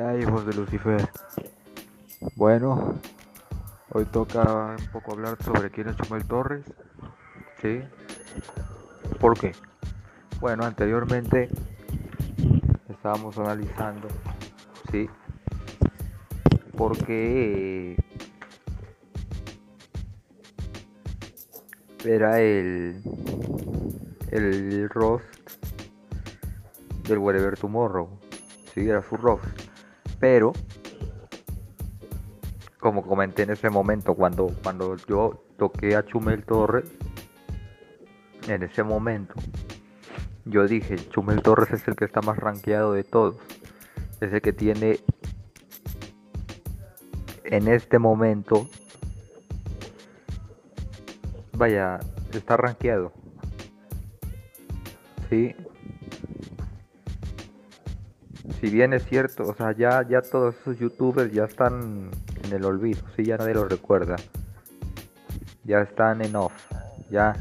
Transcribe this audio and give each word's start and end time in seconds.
hay, 0.00 0.22
hijos 0.22 0.46
de 0.46 0.54
Lucifer? 0.54 1.08
Bueno, 2.36 2.94
hoy 3.90 4.04
toca 4.06 4.76
un 4.78 4.86
poco 4.92 5.12
hablar 5.12 5.36
sobre 5.42 5.70
quién 5.70 5.88
es 5.88 5.96
Chumel 5.96 6.26
Torres. 6.26 6.64
¿Sí? 7.60 7.80
¿Por 9.20 9.38
qué? 9.38 9.52
Bueno, 10.40 10.64
anteriormente 10.64 11.48
estábamos 12.88 13.38
analizando, 13.38 14.08
¿sí? 14.90 15.08
Porque 16.76 17.96
era 22.04 22.40
el 22.40 23.02
el 24.30 24.88
roast 24.90 25.24
del 27.08 27.18
Wherever 27.18 27.58
Tomorrow, 27.58 28.08
sí, 28.74 28.88
era 28.88 29.02
su 29.02 29.16
roast, 29.16 29.67
pero 30.18 30.52
como 32.78 33.02
comenté 33.02 33.42
en 33.42 33.50
ese 33.50 33.70
momento 33.70 34.14
cuando 34.14 34.48
cuando 34.62 34.96
yo 35.08 35.42
toqué 35.56 35.96
a 35.96 36.04
Chumel 36.04 36.44
Torres 36.44 36.90
en 38.46 38.62
ese 38.62 38.82
momento 38.82 39.34
yo 40.48 40.66
dije, 40.66 40.96
Chumel 41.10 41.42
Torres 41.42 41.70
es 41.72 41.86
el 41.88 41.94
que 41.94 42.06
está 42.06 42.22
más 42.22 42.38
rankeado 42.38 42.94
de 42.94 43.04
todos. 43.04 43.36
Es 44.20 44.32
el 44.32 44.40
que 44.40 44.54
tiene 44.54 44.98
en 47.44 47.68
este 47.68 47.98
momento, 47.98 48.66
vaya, 51.52 52.00
está 52.32 52.56
rankeado. 52.56 53.12
Sí. 55.28 55.54
Si 58.60 58.70
bien 58.70 58.92
es 58.92 59.04
cierto, 59.06 59.44
o 59.44 59.54
sea, 59.54 59.72
ya, 59.72 60.06
ya 60.08 60.20
todos 60.20 60.56
esos 60.56 60.78
youtubers 60.78 61.32
ya 61.32 61.44
están 61.44 62.10
en 62.44 62.52
el 62.52 62.64
olvido, 62.64 63.00
sí, 63.14 63.24
ya 63.24 63.36
nadie 63.36 63.54
los 63.54 63.68
recuerda. 63.68 64.16
Ya 65.62 65.80
están 65.80 66.22
en 66.22 66.34
off, 66.34 66.52
ya 67.10 67.36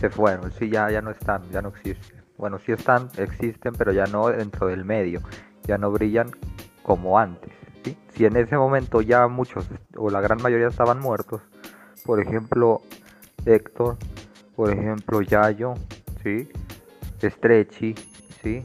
se 0.00 0.08
fueron, 0.08 0.50
sí, 0.52 0.70
ya, 0.70 0.90
ya 0.90 1.02
no 1.02 1.10
están, 1.10 1.42
ya 1.50 1.60
no 1.60 1.68
existen. 1.68 2.22
Bueno, 2.38 2.58
sí 2.58 2.72
están, 2.72 3.10
existen, 3.18 3.74
pero 3.76 3.92
ya 3.92 4.06
no 4.06 4.28
dentro 4.28 4.68
del 4.68 4.84
medio, 4.84 5.20
ya 5.64 5.76
no 5.76 5.90
brillan 5.90 6.30
como 6.82 7.18
antes. 7.18 7.52
Si 8.14 8.24
en 8.24 8.36
ese 8.36 8.56
momento 8.56 9.00
ya 9.02 9.28
muchos 9.28 9.66
o 9.96 10.10
la 10.10 10.20
gran 10.20 10.40
mayoría 10.42 10.68
estaban 10.68 11.00
muertos, 11.00 11.42
por 12.04 12.20
ejemplo 12.20 12.80
Héctor, 13.44 13.96
por 14.56 14.72
ejemplo 14.72 15.20
Yayo, 15.20 15.74
¿sí? 16.22 16.48
Stretchy, 17.22 17.94
¿sí? 18.42 18.64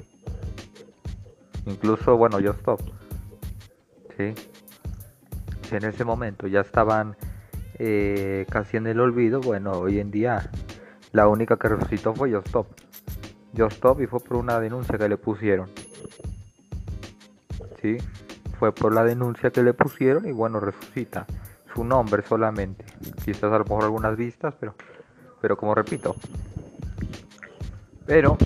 Incluso, 1.66 2.18
bueno, 2.18 2.40
yo 2.40 2.52
stop, 2.52 2.82
¿sí? 4.18 4.34
En 5.72 5.86
ese 5.86 6.04
momento 6.06 6.48
ya 6.48 6.62
estaban 6.62 7.16
eh, 7.80 8.46
casi 8.50 8.78
en 8.78 8.88
el 8.88 9.00
olvido, 9.00 9.42
bueno, 9.42 9.72
hoy 9.72 10.00
en 10.00 10.12
día 10.12 10.50
la 11.14 11.28
única 11.28 11.58
que 11.58 11.70
resucitó 11.70 12.14
fue 12.16 12.32
Stop. 12.40 12.68
Stop 13.56 14.02
y 14.02 14.08
fue 14.08 14.20
por 14.20 14.38
una 14.38 14.60
denuncia 14.60 14.98
que 14.98 15.08
le 15.08 15.18
pusieron. 15.18 15.70
¿Sí? 17.82 17.98
Fue 18.58 18.74
por 18.74 18.94
la 18.94 19.04
denuncia 19.04 19.52
que 19.52 19.62
le 19.62 19.74
pusieron 19.74 20.28
y 20.28 20.32
bueno, 20.32 20.60
resucita. 20.60 21.28
Su 21.74 21.84
nombre 21.84 22.24
solamente. 22.24 22.84
Quizás 23.24 23.52
a 23.52 23.60
lo 23.60 23.64
mejor 23.64 23.84
algunas 23.84 24.18
vistas, 24.18 24.56
pero, 24.60 24.74
pero 25.40 25.56
como 25.56 25.76
repito. 25.76 26.16
Pero 28.08 28.38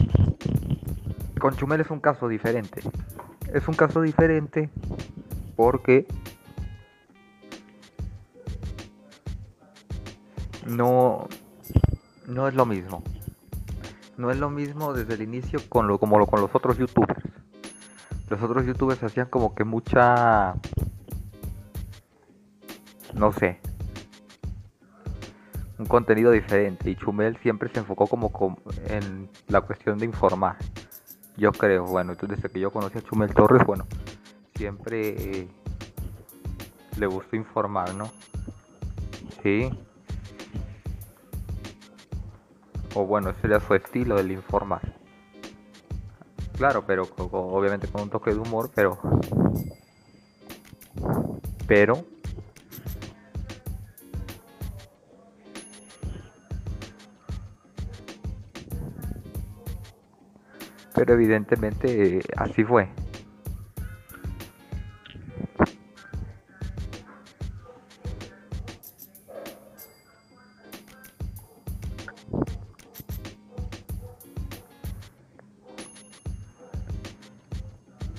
con 1.47 1.55
Chumel 1.55 1.79
es 1.79 1.89
un 1.91 2.01
caso 2.01 2.27
diferente. 2.27 2.81
Es 3.53 3.69
un 3.69 3.73
caso 3.73 4.01
diferente 4.01 4.69
porque 5.55 6.05
no 10.65 11.29
no 12.27 12.49
es 12.49 12.53
lo 12.53 12.65
mismo. 12.65 13.01
No 14.17 14.29
es 14.29 14.37
lo 14.37 14.49
mismo 14.49 14.91
desde 14.91 15.13
el 15.13 15.21
inicio 15.21 15.61
con 15.69 15.87
lo, 15.87 15.97
como 15.99 16.19
lo, 16.19 16.27
con 16.27 16.41
los 16.41 16.53
otros 16.53 16.77
youtubers. 16.77 17.23
Los 18.29 18.43
otros 18.43 18.65
youtubers 18.65 19.01
hacían 19.01 19.27
como 19.27 19.55
que 19.55 19.63
mucha... 19.63 20.53
No 23.13 23.31
sé. 23.31 23.61
Un 25.79 25.85
contenido 25.85 26.31
diferente. 26.31 26.89
Y 26.89 26.97
Chumel 26.97 27.37
siempre 27.37 27.69
se 27.69 27.79
enfocó 27.79 28.05
como, 28.07 28.33
en 28.89 29.29
la 29.47 29.61
cuestión 29.61 29.97
de 29.97 30.07
informar. 30.07 30.57
Yo 31.37 31.51
creo, 31.51 31.85
bueno, 31.85 32.13
entonces 32.13 32.37
desde 32.37 32.51
que 32.51 32.59
yo 32.59 32.71
conocí 32.71 32.97
a 32.97 33.01
Chumel 33.01 33.33
Torres, 33.33 33.65
bueno, 33.65 33.85
siempre 34.55 35.09
eh, 35.09 35.47
le 36.97 37.07
gustó 37.07 37.35
informar, 37.35 37.93
¿no? 37.93 38.09
Sí 39.43 39.71
o 42.97 43.05
bueno, 43.05 43.29
ese 43.29 43.45
era 43.45 43.59
su 43.59 43.75
estilo 43.75 44.15
del 44.15 44.31
informar. 44.31 44.81
Claro, 46.57 46.83
pero 46.87 47.07
obviamente 47.31 47.87
con 47.87 48.01
un 48.01 48.09
toque 48.09 48.31
de 48.31 48.39
humor, 48.39 48.71
pero 48.73 48.97
pero 51.67 52.03
pero 60.97 61.13
evidentemente 61.13 62.21
así 62.35 62.63
fue. 62.63 62.89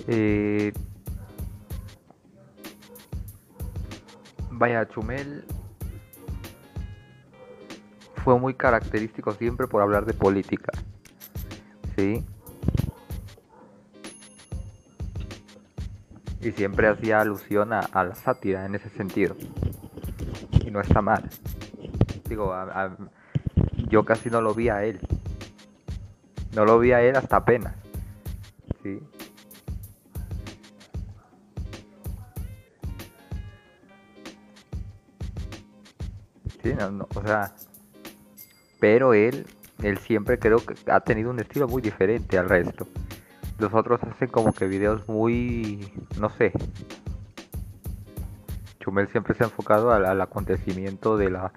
Eh, 0.07 0.73
vaya, 4.53 4.89
Chumel 4.89 5.45
fue 8.25 8.39
muy 8.39 8.55
característico 8.55 9.33
siempre 9.33 9.67
por 9.67 9.83
hablar 9.83 10.07
de 10.07 10.15
política. 10.15 10.71
¿Sí? 11.97 12.25
Y 16.41 16.53
siempre 16.53 16.89
hacía 16.89 17.21
alusión 17.21 17.73
a, 17.73 17.89
la 17.93 18.15
sátira 18.15 18.65
en 18.65 18.75
ese 18.75 18.89
sentido. 18.91 19.37
Y 20.65 20.71
no 20.71 20.81
está 20.81 21.03
mal. 21.03 21.29
Digo, 22.29 22.55
yo 23.89 24.05
casi 24.05 24.31
no 24.31 24.41
lo 24.41 24.55
vi 24.55 24.69
a 24.69 24.85
él. 24.85 25.01
No 26.55 26.65
lo 26.65 26.79
vi 26.79 26.93
a 26.93 27.03
él 27.03 27.17
hasta 27.17 27.37
apenas. 27.37 27.75
¿Sí? 28.83 29.01
o 37.15 37.23
sea, 37.23 37.55
pero 38.81 39.15
él, 39.15 39.47
él 39.83 39.99
siempre 39.99 40.39
creo 40.39 40.59
que 40.59 40.75
ha 40.91 41.01
tenido 41.01 41.31
un 41.31 41.41
estilo 41.41 41.69
muy 41.69 41.83
diferente 41.83 42.39
al 42.39 42.49
resto. 42.49 42.87
Los 43.59 43.75
otros 43.75 44.01
hacen 44.05 44.29
como 44.29 44.53
que 44.53 44.67
videos 44.67 45.09
muy, 45.09 45.93
no 46.21 46.31
sé. 46.31 46.53
Chumel 48.81 49.09
siempre 49.09 49.35
se 49.35 49.45
ha 49.45 49.47
enfocado 49.47 49.93
al, 49.93 50.21
acontecimiento 50.21 51.17
de 51.17 51.31
la, 51.31 51.53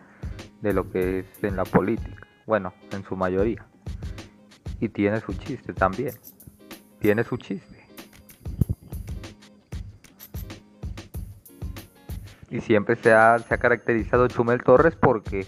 de 0.62 0.74
lo 0.74 0.90
que 0.92 1.20
es 1.20 1.44
en 1.44 1.56
la 1.56 1.64
política. 1.64 2.28
Bueno, 2.46 2.74
en 2.92 3.04
su 3.04 3.16
mayoría. 3.16 3.66
Y 4.80 4.90
tiene 4.90 5.20
su 5.20 5.34
chiste 5.34 5.74
también. 5.74 6.14
Tiene 7.00 7.24
su 7.24 7.38
chiste. 7.38 7.82
y 12.52 12.60
siempre 12.60 12.98
se 12.98 13.14
ha, 13.14 13.40
se 13.40 13.54
ha 13.54 13.58
caracterizado 13.58 14.28
Chumel 14.28 14.62
Torres 14.62 14.96
porque 14.96 15.48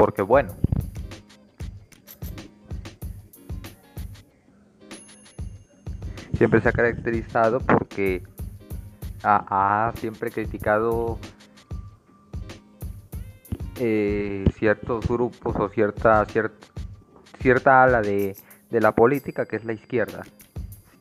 porque 0.00 0.22
bueno 0.22 0.54
siempre 6.32 6.62
se 6.62 6.70
ha 6.70 6.72
caracterizado 6.72 7.60
porque 7.60 8.22
ha, 9.22 9.92
siempre 9.96 10.30
criticado 10.30 11.18
eh, 13.78 14.46
ciertos 14.54 15.06
grupos 15.06 15.54
o 15.58 15.68
cierta, 15.68 16.24
cierta, 16.24 16.66
cierta 17.38 17.82
ala 17.82 18.00
de, 18.00 18.34
la 18.70 18.92
política 18.92 19.44
que 19.44 19.56
es 19.56 19.66
la 19.66 19.74
izquierda. 19.74 20.22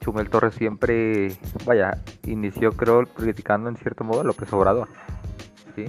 Chumel 0.01 0.29
Torres 0.29 0.55
siempre, 0.55 1.37
vaya, 1.65 2.03
inició 2.25 2.73
creo 2.73 3.05
criticando 3.05 3.69
en 3.69 3.77
cierto 3.77 4.03
modo 4.03 4.19
a 4.19 4.23
López 4.25 4.51
Obrador. 4.51 4.89
¿sí? 5.77 5.85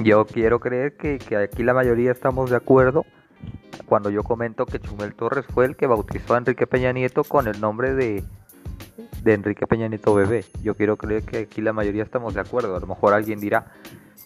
Yo 0.00 0.24
quiero 0.26 0.60
creer 0.60 0.96
que, 0.96 1.18
que 1.18 1.36
aquí 1.36 1.62
la 1.62 1.74
mayoría 1.74 2.12
estamos 2.12 2.50
de 2.50 2.56
acuerdo 2.56 3.04
cuando 3.86 4.10
yo 4.10 4.22
comento 4.22 4.66
que 4.66 4.78
Chumel 4.78 5.14
Torres 5.14 5.46
fue 5.46 5.64
el 5.64 5.76
que 5.76 5.86
bautizó 5.86 6.34
a 6.34 6.38
Enrique 6.38 6.66
Peña 6.66 6.92
Nieto 6.92 7.24
con 7.24 7.48
el 7.48 7.60
nombre 7.60 7.94
de, 7.94 8.22
de 9.22 9.34
Enrique 9.34 9.66
Peña 9.66 9.88
Nieto 9.88 10.14
Bebé. 10.14 10.44
Yo 10.62 10.74
quiero 10.74 10.96
creer 10.96 11.22
que 11.22 11.38
aquí 11.38 11.60
la 11.60 11.72
mayoría 11.72 12.02
estamos 12.02 12.34
de 12.34 12.40
acuerdo. 12.40 12.76
A 12.76 12.80
lo 12.80 12.86
mejor 12.86 13.14
alguien 13.14 13.40
dirá, 13.40 13.66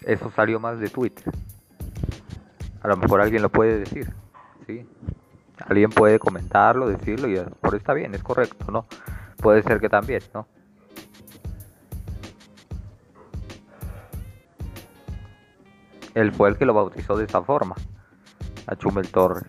eso 0.07 0.31
salió 0.35 0.61
más 0.61 0.79
de 0.79 0.89
Twitter. 0.89 1.33
A 2.83 2.89
lo 2.89 2.97
mejor 2.97 3.21
alguien 3.21 3.43
lo 3.43 3.49
puede 3.49 3.79
decir. 3.79 4.13
¿sí? 4.67 4.87
Alguien 5.67 5.91
puede 5.91 6.19
comentarlo, 6.19 6.89
decirlo 6.89 7.29
y 7.29 7.41
por 7.61 7.75
está 7.75 7.95
bien, 7.95 8.15
es 8.15 8.23
correcto, 8.23 8.71
¿no? 8.71 8.87
Puede 9.37 9.63
ser 9.63 9.81
que 9.81 9.89
también, 9.89 10.23
¿no? 10.35 10.47
Él 16.15 16.33
fue 16.33 16.49
el 16.49 16.57
que 16.57 16.67
lo 16.67 16.75
bautizó 16.75 17.17
de 17.17 17.25
esa 17.25 17.43
forma, 17.43 17.75
a 18.67 18.77
Chumel 18.77 19.09
Torres. 19.11 19.45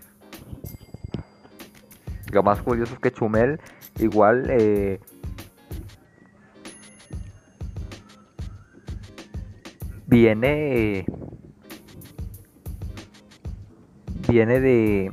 Lo 2.31 2.42
más 2.42 2.62
curioso 2.62 2.94
es 2.94 3.00
que 3.00 3.12
Chumel 3.12 3.60
igual 4.00 4.48
eh, 4.50 5.00
viene 10.07 11.06
viene 14.27 14.59
de 14.59 15.12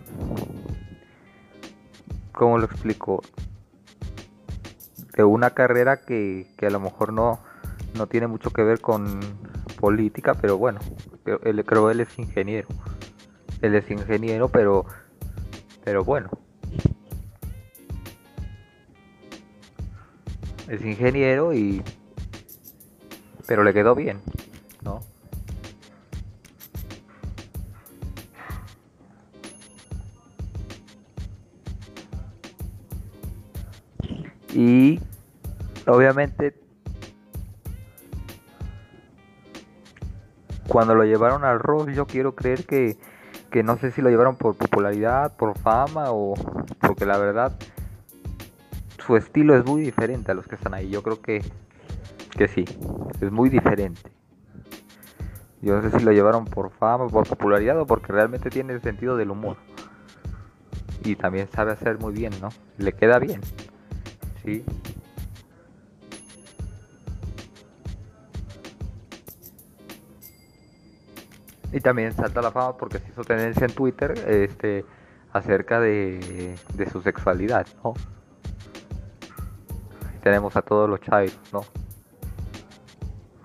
¿cómo 2.32 2.56
lo 2.56 2.64
explico? 2.64 3.22
de 5.14 5.24
una 5.24 5.50
carrera 5.50 6.00
que, 6.00 6.46
que 6.56 6.66
a 6.66 6.70
lo 6.70 6.80
mejor 6.80 7.12
no, 7.12 7.40
no 7.94 8.06
tiene 8.06 8.26
mucho 8.26 8.50
que 8.50 8.62
ver 8.62 8.80
con 8.80 9.20
política, 9.78 10.32
pero 10.34 10.56
bueno, 10.56 10.80
él, 11.24 11.64
creo 11.64 11.90
él 11.90 12.00
es 12.00 12.18
ingeniero. 12.18 12.68
Él 13.62 13.74
es 13.74 13.90
ingeniero, 13.90 14.48
pero, 14.48 14.86
pero 15.84 16.04
bueno. 16.04 16.30
Es 20.68 20.84
ingeniero 20.84 21.52
y... 21.52 21.82
Pero 23.46 23.64
le 23.64 23.74
quedó 23.74 23.94
bien, 23.94 24.20
¿no? 24.82 25.00
Y 34.54 35.00
obviamente 35.86 36.54
cuando 40.70 40.94
lo 40.94 41.04
llevaron 41.04 41.44
al 41.44 41.58
rock 41.58 41.90
yo 41.90 42.06
quiero 42.06 42.36
creer 42.36 42.64
que, 42.64 42.96
que 43.50 43.64
no 43.64 43.76
sé 43.76 43.90
si 43.90 44.02
lo 44.02 44.08
llevaron 44.08 44.36
por 44.36 44.54
popularidad, 44.54 45.36
por 45.36 45.58
fama 45.58 46.12
o 46.12 46.34
porque 46.80 47.06
la 47.06 47.18
verdad 47.18 47.56
su 49.04 49.16
estilo 49.16 49.56
es 49.56 49.66
muy 49.66 49.82
diferente 49.82 50.30
a 50.30 50.34
los 50.34 50.46
que 50.46 50.54
están 50.54 50.74
ahí. 50.74 50.88
Yo 50.88 51.02
creo 51.02 51.20
que, 51.20 51.42
que 52.38 52.46
sí, 52.46 52.64
es 53.20 53.32
muy 53.32 53.48
diferente. 53.48 54.12
Yo 55.60 55.74
no 55.74 55.82
sé 55.82 55.98
si 55.98 56.04
lo 56.04 56.12
llevaron 56.12 56.44
por 56.44 56.70
fama, 56.70 57.08
por 57.08 57.26
popularidad 57.26 57.80
o 57.80 57.86
porque 57.86 58.12
realmente 58.12 58.48
tiene 58.48 58.72
el 58.72 58.80
sentido 58.80 59.16
del 59.16 59.32
humor. 59.32 59.56
Y 61.02 61.16
también 61.16 61.48
sabe 61.52 61.72
hacer 61.72 61.98
muy 61.98 62.12
bien, 62.12 62.32
¿no? 62.40 62.50
Le 62.78 62.92
queda 62.92 63.18
bien. 63.18 63.40
Sí. 64.44 64.64
Y 71.72 71.80
también 71.80 72.12
salta 72.12 72.42
la 72.42 72.50
fama 72.50 72.76
porque 72.76 72.98
se 72.98 73.08
hizo 73.10 73.22
tendencia 73.22 73.66
en 73.66 73.72
Twitter 73.72 74.12
este, 74.26 74.84
acerca 75.32 75.80
de, 75.80 76.56
de 76.74 76.90
su 76.90 77.00
sexualidad, 77.02 77.66
¿no? 77.84 77.94
tenemos 80.20 80.54
a 80.56 80.62
todos 80.62 80.88
los 80.88 81.00
chairos, 81.00 81.38
¿no? 81.52 81.62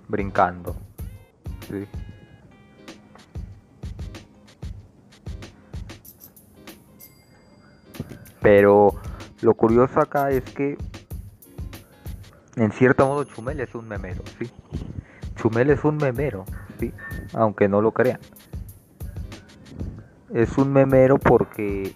Brincando. 0.07 0.75
Pero 8.41 8.93
lo 9.41 9.53
curioso 9.55 9.99
acá 9.99 10.29
es 10.29 10.43
que 10.43 10.77
en 12.55 12.71
cierto 12.71 13.07
modo 13.07 13.23
Chumel 13.23 13.59
es 13.59 13.73
un 13.73 13.87
memero, 13.87 14.23
¿sí? 14.37 14.51
Chumel 15.35 15.71
es 15.71 15.83
un 15.83 15.97
memero, 15.97 16.45
¿sí? 16.79 16.93
Aunque 17.33 17.67
no 17.67 17.81
lo 17.81 17.91
crean. 17.91 18.19
Es 20.33 20.57
un 20.57 20.71
memero 20.73 21.17
porque 21.17 21.95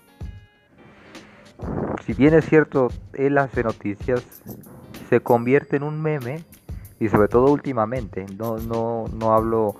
si 2.06 2.14
bien 2.14 2.34
es 2.34 2.46
cierto, 2.46 2.90
él 3.14 3.38
hace 3.38 3.64
noticias, 3.64 4.24
se 5.10 5.20
convierte 5.22 5.76
en 5.76 5.84
un 5.84 6.02
meme 6.02 6.44
y 7.00 7.10
sobre 7.10 7.28
todo 7.28 7.52
últimamente. 7.52 8.26
No, 8.38 8.58
no, 8.58 9.06
no 9.14 9.34
hablo, 9.34 9.76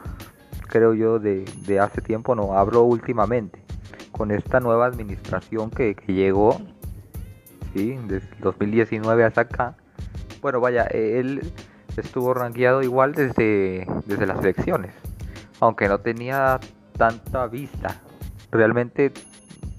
creo 0.68 0.94
yo, 0.94 1.20
de, 1.20 1.80
hace 1.82 2.02
tiempo, 2.02 2.36
no, 2.36 2.58
hablo 2.58 2.84
últimamente. 2.84 3.64
Con 4.12 4.32
esta 4.32 4.60
nueva 4.60 4.86
administración 4.86 5.72
que, 5.72 5.96
que 5.96 6.14
llegó, 6.14 6.60
¿sí? 7.74 7.98
desde 8.08 8.30
2019 8.42 9.24
hasta 9.24 9.42
acá. 9.42 9.76
Bueno, 10.42 10.60
vaya, 10.60 10.84
él 10.84 11.52
estuvo 11.98 12.34
rankeado 12.34 12.84
igual 12.84 13.14
desde, 13.14 13.88
desde 14.06 14.26
las 14.26 14.40
elecciones, 14.40 14.94
aunque 15.60 15.88
no 15.88 16.00
tenía 16.00 16.60
tanta 16.98 17.48
vista. 17.48 18.02
Realmente, 18.52 19.12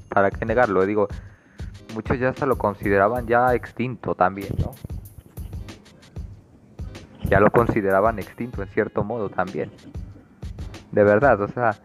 ¿para 0.09 0.31
qué 0.31 0.45
negarlo? 0.45 0.85
Digo, 0.87 1.09
muchos 1.95 2.19
ya 2.19 2.33
se 2.33 2.47
lo 2.47 2.57
consideraban 2.57 3.27
ya 3.27 3.55
extinto 3.55 4.15
también, 4.15 4.55
¿no? 4.59 4.73
Ya 7.29 7.41
lo 7.41 7.51
consideraban 7.51 8.19
extinto 8.19 8.63
en 8.63 8.69
cierto 8.69 9.05
modo 9.05 9.29
también. 9.29 9.71
De 10.93 11.05
verdad, 11.05 11.41
o 11.41 11.49
sea, 11.49 11.77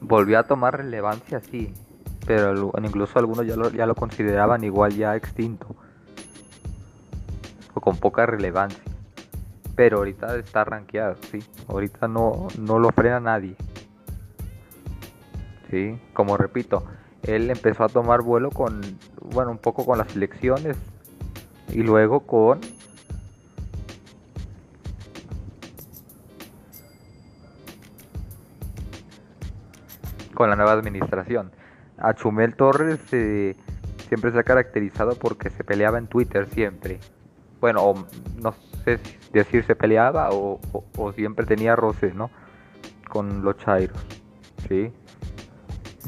volvió 0.00 0.38
a 0.38 0.42
tomar 0.42 0.76
relevancia, 0.76 1.40
sí, 1.40 1.72
pero 2.26 2.72
incluso 2.82 3.18
algunos 3.18 3.46
ya 3.46 3.56
lo, 3.56 3.70
ya 3.70 3.86
lo 3.86 3.94
consideraban 3.94 4.62
igual 4.64 4.92
ya 4.92 5.16
extinto 5.16 5.74
o 7.74 7.80
con 7.80 7.96
poca 7.96 8.26
relevancia. 8.26 8.87
Pero 9.78 9.98
ahorita 9.98 10.36
está 10.38 10.64
rankeado, 10.64 11.14
sí. 11.30 11.38
Ahorita 11.68 12.08
no, 12.08 12.48
no 12.58 12.80
lo 12.80 12.90
frena 12.90 13.20
nadie. 13.20 13.54
Sí, 15.70 15.96
como 16.12 16.36
repito, 16.36 16.84
él 17.22 17.48
empezó 17.48 17.84
a 17.84 17.88
tomar 17.88 18.22
vuelo 18.22 18.50
con, 18.50 18.80
bueno, 19.32 19.52
un 19.52 19.58
poco 19.58 19.86
con 19.86 19.96
las 19.98 20.16
elecciones 20.16 20.76
y 21.68 21.84
luego 21.84 22.26
con 22.26 22.58
con 30.34 30.50
la 30.50 30.56
nueva 30.56 30.72
administración. 30.72 31.52
A 31.98 32.14
Chumel 32.14 32.56
Torres 32.56 32.98
eh, 33.12 33.54
siempre 34.08 34.32
se 34.32 34.40
ha 34.40 34.42
caracterizado 34.42 35.14
porque 35.14 35.50
se 35.50 35.62
peleaba 35.62 35.98
en 35.98 36.08
Twitter 36.08 36.48
siempre. 36.48 36.98
Bueno, 37.60 38.06
no 38.42 38.54
decir 39.32 39.64
se 39.64 39.74
peleaba 39.74 40.30
o, 40.32 40.60
siempre 41.14 41.46
tenía 41.46 41.76
roces, 41.76 42.14
¿no? 42.14 42.30
Con 43.08 43.42
los 43.42 43.56
chairos, 43.58 43.98
¿sí? 44.68 44.92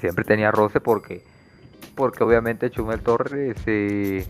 siempre 0.01 0.25
tenía 0.25 0.51
roce 0.51 0.81
porque 0.81 1.23
porque 1.95 2.25
obviamente 2.25 2.71
Chumel 2.71 3.01
Torres 3.01 3.57
eh, 3.67 4.27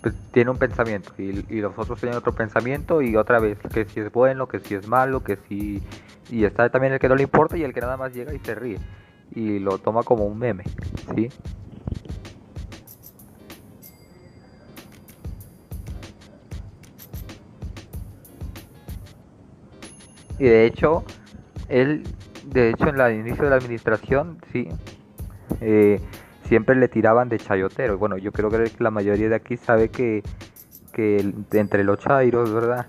pues, 0.00 0.14
tiene 0.32 0.50
un 0.50 0.56
pensamiento 0.56 1.12
y, 1.18 1.60
los 1.60 1.78
otros 1.78 2.00
tienen 2.00 2.16
otro 2.16 2.34
pensamiento 2.34 3.02
y 3.02 3.16
otra 3.16 3.38
vez 3.38 3.58
que 3.72 3.84
si 3.84 4.00
es 4.00 4.10
bueno, 4.10 4.48
que 4.48 4.60
si 4.60 4.74
es 4.74 4.88
malo, 4.88 5.22
que 5.22 5.36
si 5.48 5.82
y 6.30 6.44
está 6.44 6.70
también 6.70 6.94
el 6.94 6.98
que 6.98 7.08
no 7.08 7.16
le 7.16 7.24
importa 7.24 7.56
y 7.58 7.64
el 7.64 7.74
que 7.74 7.80
nada 7.80 7.98
más 7.98 8.14
llega 8.14 8.32
y 8.32 8.38
se 8.38 8.54
ríe 8.54 8.78
y 9.34 9.58
lo 9.58 9.78
toma 9.78 10.02
como 10.02 10.24
un 10.24 10.38
meme, 10.38 10.64
¿sí? 11.14 11.28
Y 20.42 20.46
de 20.46 20.66
hecho, 20.66 21.04
él 21.68 22.02
de 22.46 22.70
hecho 22.70 22.88
en 22.88 23.00
el 23.00 23.14
inicio 23.14 23.44
de 23.44 23.50
la 23.50 23.54
administración, 23.54 24.38
sí, 24.50 24.68
eh, 25.60 26.00
siempre 26.48 26.74
le 26.74 26.88
tiraban 26.88 27.28
de 27.28 27.38
chayotero. 27.38 27.96
Bueno, 27.96 28.18
yo 28.18 28.32
creo 28.32 28.50
que 28.50 28.72
la 28.80 28.90
mayoría 28.90 29.28
de 29.28 29.36
aquí 29.36 29.56
sabe 29.56 29.90
que, 29.90 30.24
que 30.92 31.32
entre 31.52 31.84
los 31.84 32.00
chairos, 32.00 32.52
¿verdad? 32.52 32.88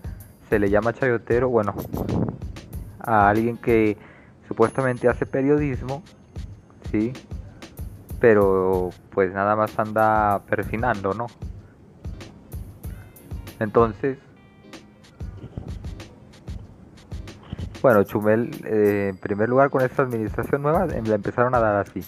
Se 0.50 0.58
le 0.58 0.72
llama 0.72 0.94
chayotero, 0.94 1.48
bueno, 1.48 1.76
a 3.00 3.30
alguien 3.30 3.58
que 3.58 3.98
supuestamente 4.48 5.08
hace 5.08 5.28
periodismo, 5.28 6.02
sí, 6.90 7.14
pero 8.20 8.90
pues 9.12 9.32
nada 9.32 9.56
más 9.56 9.78
anda 9.78 10.42
persinando, 10.50 11.14
¿no? 11.14 11.28
Entonces, 13.60 14.18
Bueno, 17.84 18.06
Chumel, 18.06 18.50
eh, 18.64 19.10
en 19.10 19.18
primer 19.18 19.50
lugar, 19.50 19.70
con 19.70 19.82
esta 19.82 20.04
administración 20.04 20.62
nueva, 20.62 20.86
em, 20.86 21.04
la 21.04 21.16
empezaron 21.16 21.54
a 21.54 21.60
dar 21.60 21.86
así. 21.86 22.02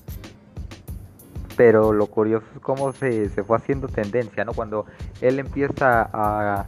Pero 1.58 1.92
lo 1.92 2.08
curioso 2.08 2.46
es 2.56 2.62
cómo 2.62 2.94
se, 2.94 3.28
fue 3.44 3.58
haciendo 3.58 3.90
tendencia, 3.90 4.46
¿no? 4.46 4.54
Cuando 4.54 4.86
él 5.20 5.38
empieza 5.38 6.10
a, 6.14 6.68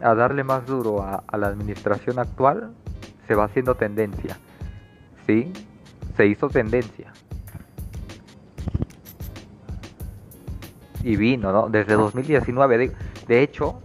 darle 0.00 0.42
más 0.42 0.66
duro 0.66 1.04
a, 1.04 1.22
la 1.38 1.46
administración 1.46 2.18
actual, 2.18 2.72
se 3.28 3.36
va 3.36 3.44
haciendo 3.44 3.76
tendencia. 3.76 4.36
¿Sí? 5.24 5.52
Se 6.16 6.26
hizo 6.26 6.48
tendencia. 6.48 7.12
Y 11.04 11.14
vino, 11.14 11.52
¿no? 11.52 11.68
Desde 11.68 11.94
2019. 11.94 12.76
De, 12.76 12.92
de 13.28 13.42
hecho, 13.44 13.80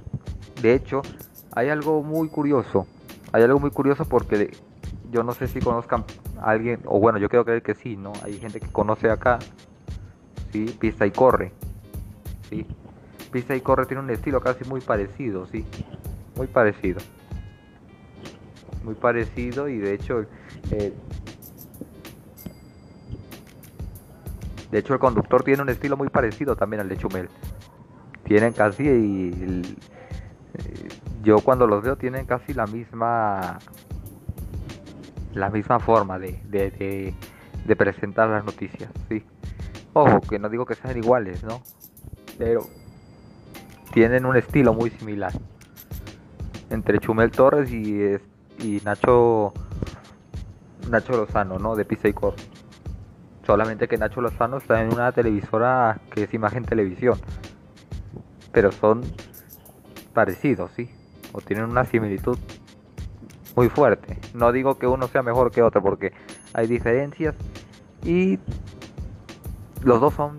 de 0.63 0.73
hecho, 0.73 1.03
hay 1.53 1.69
algo 1.69 2.01
muy 2.01 2.27
curioso 2.29 2.87
hay 3.37 3.43
algo 3.43 3.59
muy 3.59 3.69
curioso 3.69 4.03
porque 4.03 4.49
yo 5.11 5.21
no 5.21 5.31
sé 5.31 5.47
si 5.47 5.59
conozcan 5.59 6.03
a 6.41 6.49
alguien, 6.49 6.79
o 6.85 6.99
bueno, 6.99 7.19
yo 7.19 7.29
creo 7.29 7.45
creer 7.45 7.61
que 7.61 7.75
sí, 7.75 7.95
¿no? 7.95 8.11
Hay 8.23 8.39
gente 8.39 8.59
que 8.59 8.67
conoce 8.67 9.11
acá, 9.11 9.37
¿sí? 10.51 10.75
Pista 10.79 11.05
y 11.05 11.11
corre, 11.11 11.51
¿sí? 12.49 12.65
Pista 13.31 13.55
y 13.55 13.61
corre 13.61 13.85
tiene 13.85 14.01
un 14.01 14.09
estilo 14.09 14.41
casi 14.41 14.63
muy 14.65 14.81
parecido, 14.81 15.45
¿sí? 15.45 15.63
Muy 16.35 16.47
parecido. 16.47 16.99
Muy 18.83 18.95
parecido 18.95 19.69
y 19.69 19.77
de 19.77 19.93
hecho... 19.93 20.25
Eh, 20.71 20.93
de 24.71 24.79
hecho 24.79 24.93
el 24.95 24.99
conductor 24.99 25.43
tiene 25.43 25.61
un 25.61 25.69
estilo 25.69 25.95
muy 25.95 26.09
parecido 26.09 26.55
también 26.55 26.81
al 26.81 26.89
de 26.89 26.97
Chumel. 26.97 27.29
Tienen 28.23 28.53
casi... 28.53 28.83
Y, 28.83 29.77
yo 31.27 31.41
cuando 31.41 31.67
los 31.67 31.83
veo 31.83 31.97
tienen 31.97 32.25
casi 32.25 32.53
la 32.53 32.65
misma 32.67 33.59
la 35.33 35.49
misma 35.49 35.77
forma 35.77 36.17
de, 36.17 36.39
de, 36.47 37.75
presentar 37.75 38.29
las 38.29 38.45
noticias, 38.45 38.89
sí. 39.09 39.25
Ojo, 39.91 40.21
que 40.21 40.39
no 40.39 40.47
digo 40.47 40.65
que 40.65 40.75
sean 40.75 40.97
iguales, 40.97 41.43
¿no? 41.43 41.61
Pero 42.37 42.61
tienen 43.91 44.25
un 44.25 44.37
estilo 44.37 44.73
muy 44.73 44.89
similar. 44.89 45.33
Entre 46.69 46.97
Chumel 46.99 47.29
Torres 47.29 47.69
y, 47.73 48.15
y 48.59 48.81
Nacho 48.85 49.53
Nacho 50.89 51.11
Lozano, 51.11 51.59
¿no? 51.59 51.75
De 51.75 51.83
Pisa 51.83 52.07
y 52.07 52.13
Cor. 52.13 52.35
Solamente 53.45 53.89
que 53.89 53.97
Nacho 53.97 54.21
Lozano 54.21 54.57
está 54.57 54.81
en 54.81 54.93
una 54.93 55.11
televisora 55.11 55.99
que 56.09 56.23
es 56.23 56.33
Imagen 56.33 56.63
Televisión. 56.63 57.19
Pero 58.53 58.71
son 58.71 59.01
parecidos, 60.13 60.71
sí 60.71 60.89
o 61.33 61.41
tienen 61.41 61.65
una 61.65 61.85
similitud 61.85 62.37
muy 63.55 63.69
fuerte. 63.69 64.19
No 64.33 64.51
digo 64.51 64.77
que 64.77 64.87
uno 64.87 65.07
sea 65.07 65.23
mejor 65.23 65.51
que 65.51 65.63
otro 65.63 65.81
porque 65.81 66.13
hay 66.53 66.67
diferencias 66.67 67.35
y 68.03 68.39
los 69.81 69.99
dos 69.99 70.13
son 70.13 70.37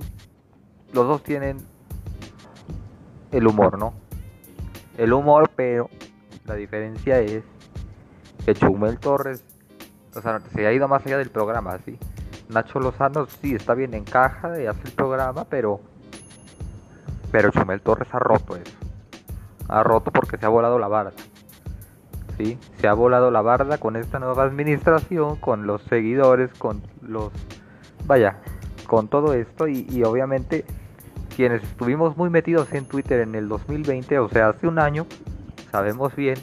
los 0.93 1.07
dos 1.07 1.23
tienen 1.23 1.59
el 3.33 3.47
humor, 3.47 3.79
¿no? 3.79 3.93
El 4.97 5.13
humor, 5.13 5.51
pero 5.55 5.91
la 6.47 6.55
diferencia 6.55 7.21
es 7.21 7.45
que 8.47 8.55
Chumel 8.55 8.99
Torres 8.99 9.45
o 10.15 10.23
sea, 10.23 10.41
se 10.41 10.67
ha 10.67 10.73
ido 10.73 10.89
más 10.89 11.05
allá 11.05 11.19
del 11.19 11.31
programa, 11.31 11.79
¿sí? 11.85 11.99
Nacho 12.49 12.81
Lozano 12.81 13.27
sí 13.27 13.55
está 13.55 13.75
bien, 13.75 13.95
encaja 13.95 14.61
y 14.61 14.67
hace 14.67 14.81
el 14.85 14.93
programa, 14.93 15.45
pero 15.45 15.81
pero 17.31 17.51
Chumel 17.51 17.83
Torres 17.83 18.09
ha 18.13 18.19
roto 18.19 18.57
eso 18.57 18.78
ha 19.69 19.83
roto 19.83 20.11
porque 20.11 20.37
se 20.37 20.47
ha 20.47 20.49
volado 20.49 20.79
la 20.79 20.89
barda. 20.89 21.13
¿sí? 22.37 22.59
Se 22.81 22.89
ha 22.89 22.95
volado 22.95 23.31
la 23.31 23.43
barda 23.43 23.79
con 23.79 23.97
esta 23.97 24.19
nueva 24.19 24.45
administración, 24.45 25.37
con 25.37 25.67
los 25.67 25.83
seguidores, 25.83 26.53
con 26.55 26.83
los... 27.03 27.31
Vaya, 28.07 28.39
con 28.87 29.09
todo 29.09 29.35
esto 29.35 29.69
y, 29.69 30.03
obviamente 30.03 30.65
quienes 31.37 31.63
estuvimos 31.63 32.17
muy 32.17 32.31
metidos 32.31 32.73
en 32.73 32.85
Twitter 32.85 33.21
en 33.21 33.37
el 33.37 33.49
2020, 33.49 34.19
o 34.19 34.29
sea, 34.29 34.49
hace 34.49 34.67
un 34.67 34.81
año, 34.81 35.07
sabemos 35.71 36.17
bien 36.17 36.37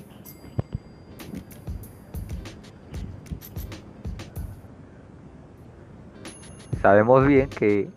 sabemos 6.85 7.25
bien 7.25 7.49
que 7.49 7.89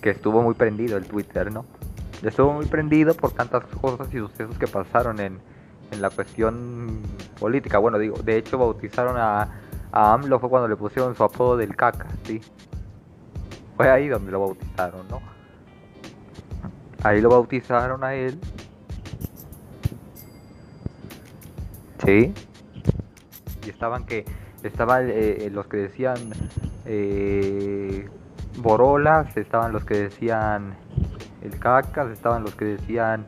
que 0.00 0.10
estuvo 0.10 0.42
muy 0.42 0.54
prendido 0.54 0.96
el 0.96 1.06
Twitter, 1.06 1.52
¿no? 1.52 1.64
Estuvo 2.22 2.52
muy 2.52 2.66
prendido 2.66 3.14
por 3.14 3.32
tantas 3.32 3.64
cosas 3.80 4.12
y 4.12 4.18
sucesos 4.18 4.58
que 4.58 4.66
pasaron 4.66 5.20
en, 5.20 5.38
en 5.90 6.02
la 6.02 6.10
cuestión 6.10 7.00
política. 7.38 7.78
Bueno, 7.78 7.98
digo, 7.98 8.16
de 8.18 8.36
hecho 8.36 8.58
bautizaron 8.58 9.16
a, 9.16 9.48
a 9.92 10.12
AMLO 10.12 10.38
fue 10.38 10.50
cuando 10.50 10.68
le 10.68 10.76
pusieron 10.76 11.14
su 11.14 11.24
apodo 11.24 11.56
del 11.56 11.74
caca, 11.76 12.06
¿sí? 12.24 12.40
Fue 13.76 13.88
ahí 13.88 14.08
donde 14.08 14.30
lo 14.30 14.40
bautizaron, 14.40 15.08
¿no? 15.08 15.20
Ahí 17.02 17.22
lo 17.22 17.30
bautizaron 17.30 18.04
a 18.04 18.14
él. 18.14 18.38
Sí. 22.04 22.34
Y 23.64 23.70
estaban 23.70 24.04
que 24.04 24.26
estaban 24.62 25.06
eh, 25.08 25.48
los 25.50 25.66
que 25.66 25.78
decían 25.78 26.18
eh, 26.84 28.08
Borolas, 28.62 29.36
estaban 29.36 29.72
los 29.72 29.84
que 29.84 29.94
decían 29.94 30.76
el 31.42 31.58
Cacas, 31.58 32.10
estaban 32.10 32.42
los 32.42 32.54
que 32.54 32.64
decían 32.64 33.26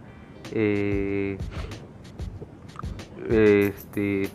eh, 0.50 1.38
este 3.28 4.30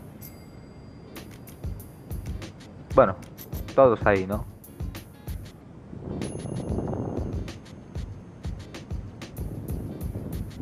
bueno, 2.95 3.15
todos 3.75 4.03
ahí, 4.07 4.25
¿no? 4.25 4.45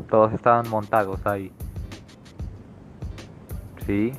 Todos 0.10 0.34
estaban 0.34 0.70
montados 0.70 1.26
ahí. 1.26 1.52
Sí. 3.86 4.12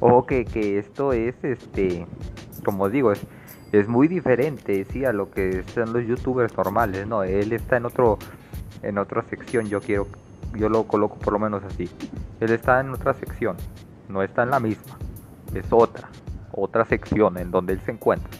Ojo 0.00 0.24
que, 0.24 0.46
que 0.46 0.78
esto 0.78 1.12
es 1.12 1.34
este 1.42 2.06
como 2.64 2.88
digo, 2.88 3.12
es 3.12 3.26
es 3.72 3.88
muy 3.88 4.08
diferente, 4.08 4.84
sí, 4.90 5.04
a 5.04 5.12
lo 5.12 5.30
que 5.30 5.60
están 5.60 5.92
los 5.92 6.04
youtubers 6.06 6.56
normales, 6.56 7.06
no, 7.06 7.22
él 7.22 7.52
está 7.52 7.76
en 7.76 7.86
otro 7.86 8.18
en 8.82 8.98
otra 8.98 9.22
sección, 9.22 9.66
yo 9.66 9.80
quiero 9.80 10.06
yo 10.54 10.68
lo 10.68 10.84
coloco 10.84 11.16
por 11.18 11.32
lo 11.32 11.38
menos 11.38 11.62
así. 11.62 11.88
Él 12.40 12.50
está 12.50 12.80
en 12.80 12.90
otra 12.90 13.14
sección, 13.14 13.56
no 14.08 14.22
está 14.22 14.42
en 14.42 14.50
la 14.50 14.58
misma, 14.58 14.98
es 15.54 15.66
otra, 15.70 16.08
otra 16.52 16.84
sección 16.84 17.38
en 17.38 17.50
donde 17.50 17.74
él 17.74 17.80
se 17.84 17.92
encuentra. 17.92 18.30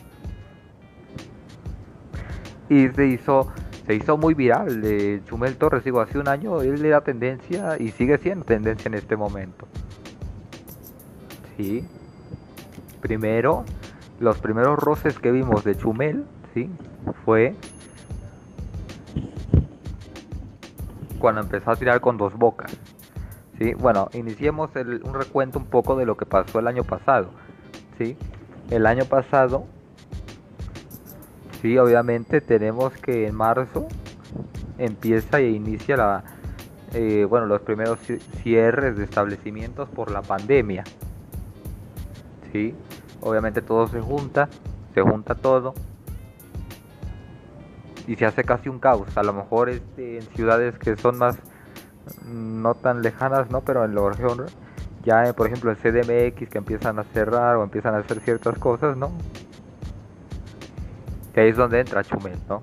Y 2.68 2.88
se 2.88 3.06
hizo 3.06 3.52
se 3.86 3.94
hizo 3.94 4.16
muy 4.16 4.34
viral 4.34 4.82
de 4.82 5.20
Chumel 5.26 5.56
Torres, 5.56 5.82
digo, 5.82 6.00
hace 6.00 6.18
un 6.18 6.28
año 6.28 6.62
él 6.62 6.84
era 6.84 7.00
tendencia 7.00 7.76
y 7.78 7.90
sigue 7.90 8.18
siendo 8.18 8.44
tendencia 8.44 8.88
en 8.88 8.94
este 8.94 9.16
momento. 9.16 9.66
Sí. 11.56 11.84
Primero 13.00 13.64
los 14.20 14.38
primeros 14.38 14.78
roces 14.78 15.18
que 15.18 15.32
vimos 15.32 15.64
de 15.64 15.76
Chumel, 15.76 16.24
¿sí? 16.54 16.70
Fue 17.24 17.56
cuando 21.18 21.40
empezó 21.40 21.70
a 21.70 21.76
tirar 21.76 22.00
con 22.00 22.16
dos 22.16 22.34
bocas. 22.34 22.76
¿sí? 23.58 23.74
Bueno, 23.74 24.08
iniciemos 24.12 24.70
un 24.74 25.14
recuento 25.14 25.58
un 25.58 25.66
poco 25.66 25.96
de 25.96 26.06
lo 26.06 26.16
que 26.16 26.26
pasó 26.26 26.58
el 26.58 26.66
año 26.66 26.84
pasado. 26.84 27.30
¿sí? 27.98 28.16
El 28.70 28.86
año 28.86 29.04
pasado, 29.04 29.66
sí, 31.60 31.78
obviamente 31.78 32.40
tenemos 32.40 32.92
que 32.94 33.26
en 33.26 33.34
marzo 33.34 33.88
empieza 34.78 35.40
e 35.40 35.50
inicia 35.50 35.96
la, 35.96 36.24
eh, 36.94 37.26
bueno, 37.28 37.46
los 37.46 37.60
primeros 37.60 37.98
cierres 38.42 38.96
de 38.96 39.04
establecimientos 39.04 39.88
por 39.88 40.10
la 40.10 40.22
pandemia. 40.22 40.84
¿sí? 42.52 42.74
Obviamente 43.22 43.62
todo 43.62 43.86
se 43.88 44.00
junta, 44.00 44.48
se 44.94 45.02
junta 45.02 45.34
todo 45.34 45.74
y 48.06 48.16
se 48.16 48.26
hace 48.26 48.44
casi 48.44 48.68
un 48.68 48.78
caos. 48.78 49.16
A 49.16 49.22
lo 49.22 49.32
mejor 49.32 49.68
este, 49.68 50.18
en 50.18 50.22
ciudades 50.34 50.78
que 50.78 50.96
son 50.96 51.18
más 51.18 51.36
mm, 52.26 52.62
no 52.62 52.74
tan 52.74 53.02
lejanas, 53.02 53.50
¿no? 53.50 53.60
Pero 53.60 53.84
en 53.84 53.94
la 53.94 54.08
región, 54.10 54.46
ya 55.04 55.24
eh, 55.24 55.32
por 55.32 55.46
ejemplo 55.46 55.70
en 55.70 55.76
CDMX 55.76 56.48
que 56.48 56.58
empiezan 56.58 56.98
a 56.98 57.04
cerrar 57.04 57.56
o 57.56 57.64
empiezan 57.64 57.94
a 57.94 57.98
hacer 57.98 58.20
ciertas 58.20 58.58
cosas, 58.58 58.96
¿no? 58.96 59.12
Que 61.34 61.42
ahí 61.42 61.50
es 61.50 61.56
donde 61.56 61.80
entra 61.80 62.02
Chumel, 62.02 62.38
¿no? 62.48 62.62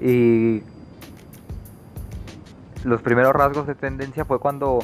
Y 0.00 0.62
los 2.84 3.02
primeros 3.02 3.32
rasgos 3.32 3.66
de 3.66 3.74
tendencia 3.74 4.24
fue 4.24 4.38
cuando, 4.38 4.78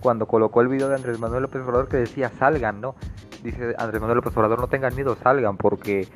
cuando 0.00 0.26
colocó 0.26 0.60
el 0.60 0.68
video 0.68 0.88
de 0.88 0.96
Andrés 0.96 1.18
Manuel 1.18 1.42
López 1.42 1.62
Obrador 1.62 1.88
que 1.88 1.98
decía 1.98 2.30
salgan, 2.38 2.80
¿no? 2.80 2.94
Dice 3.42 3.74
Andrés 3.78 4.00
Manuel 4.00 4.16
López 4.16 4.36
Obrador 4.36 4.60
no 4.60 4.68
tengan 4.68 4.94
miedo, 4.94 5.16
salgan 5.22 5.56
porque 5.56 6.08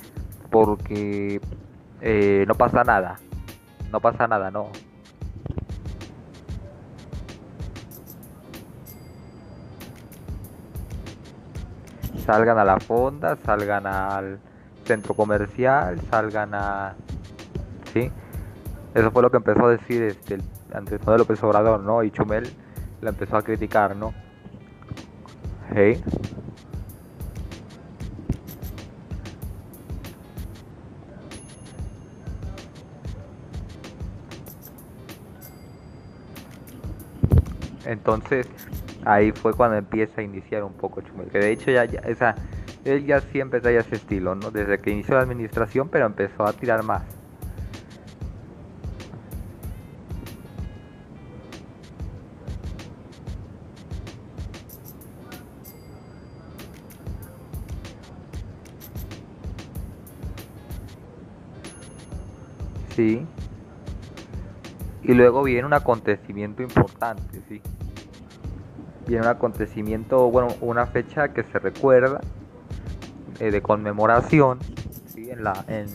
porque 0.51 1.41
eh, 2.01 2.45
no 2.47 2.55
pasa 2.55 2.85
nada, 2.85 3.17
no 3.93 4.01
pasa 4.01 4.27
nada, 4.27 4.51
no. 4.51 4.71
Salgan 12.25 12.59
a 12.59 12.65
la 12.65 12.81
fonda, 12.81 13.37
salgan 13.37 13.87
al 13.87 14.41
centro 14.85 15.15
comercial, 15.15 16.01
salgan 16.11 16.55
a... 16.55 16.95
¿Sí? 17.93 18.11
Eso 18.95 19.11
fue 19.13 19.23
lo 19.23 19.31
que 19.31 19.37
empezó 19.37 19.67
a 19.67 19.71
decir 19.71 20.03
este, 20.03 20.39
Manuel 20.73 21.19
López 21.19 21.43
Obrador, 21.43 21.81
¿no? 21.81 22.03
Y 22.03 22.11
Chumel 22.11 22.49
la 23.01 23.11
empezó 23.11 23.37
a 23.37 23.43
criticar, 23.43 23.97
¿no? 23.97 24.13
¿Sí? 25.75 26.03
Entonces, 37.85 38.49
ahí 39.05 39.33
fue 39.33 39.55
cuando 39.55 39.77
empieza 39.77 40.21
a 40.21 40.25
iniciar 40.25 40.65
un 40.65 40.73
poco 40.73 41.01
Chumel. 41.01 41.29
Que 41.29 41.39
de 41.39 41.53
hecho 41.53 41.71
ya, 41.71 41.85
ya 41.85 42.01
esa, 42.01 42.35
él 42.85 43.07
ya 43.07 43.21
siempre 43.21 43.61
traía 43.61 43.81
ese 43.81 43.97
estilo, 43.97 44.35
¿no? 44.35 44.51
Desde 44.51 44.79
que 44.79 44.91
inició 44.91 45.15
la 45.15 45.23
administración, 45.23 45.89
pero 45.89 46.07
empezó 46.07 46.45
a 46.45 46.53
tirar 46.53 46.83
más. 46.83 47.16
Sí. 62.97 63.27
Y 65.03 65.13
luego 65.13 65.43
viene 65.45 65.67
un 65.67 65.75
acontecimiento 65.75 66.63
importante, 66.63 67.43
sí. 67.49 67.61
Viene 69.07 69.23
un 69.23 69.29
acontecimiento, 69.29 70.31
bueno, 70.31 70.49
una 70.63 70.87
fecha 70.87 71.29
que 71.29 71.45
se 71.45 71.59
recuerda 71.59 72.21
eh, 73.39 73.51
de 73.51 73.61
conmemoración, 73.61 74.59
¿sí? 75.15 75.31
En 75.31 75.45
la, 75.45 75.65
en, 75.69 75.87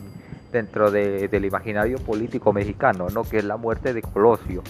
dentro 0.51 0.91
de, 0.91 1.27
del 1.27 1.43
imaginario 1.43 1.97
político 1.97 2.53
mexicano, 2.53 3.07
¿no? 3.09 3.23
Que 3.23 3.39
es 3.39 3.43
la 3.43 3.57
muerte 3.57 3.93
de 3.93 4.01
Colosio. 4.01 4.61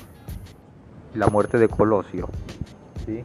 La 1.13 1.27
muerte 1.27 1.57
de 1.57 1.67
Colosio, 1.67 2.29
¿sí? 3.05 3.23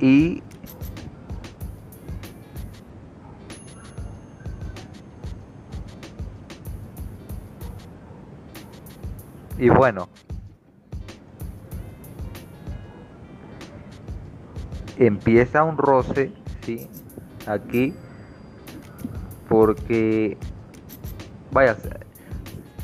Y 0.00 0.42
y 9.58 9.68
bueno. 9.68 10.08
Empieza 14.96 15.64
un 15.64 15.78
roce 15.78 16.32
sí 16.62 16.88
aquí 17.46 17.94
porque 19.48 20.36
vaya 21.52 21.76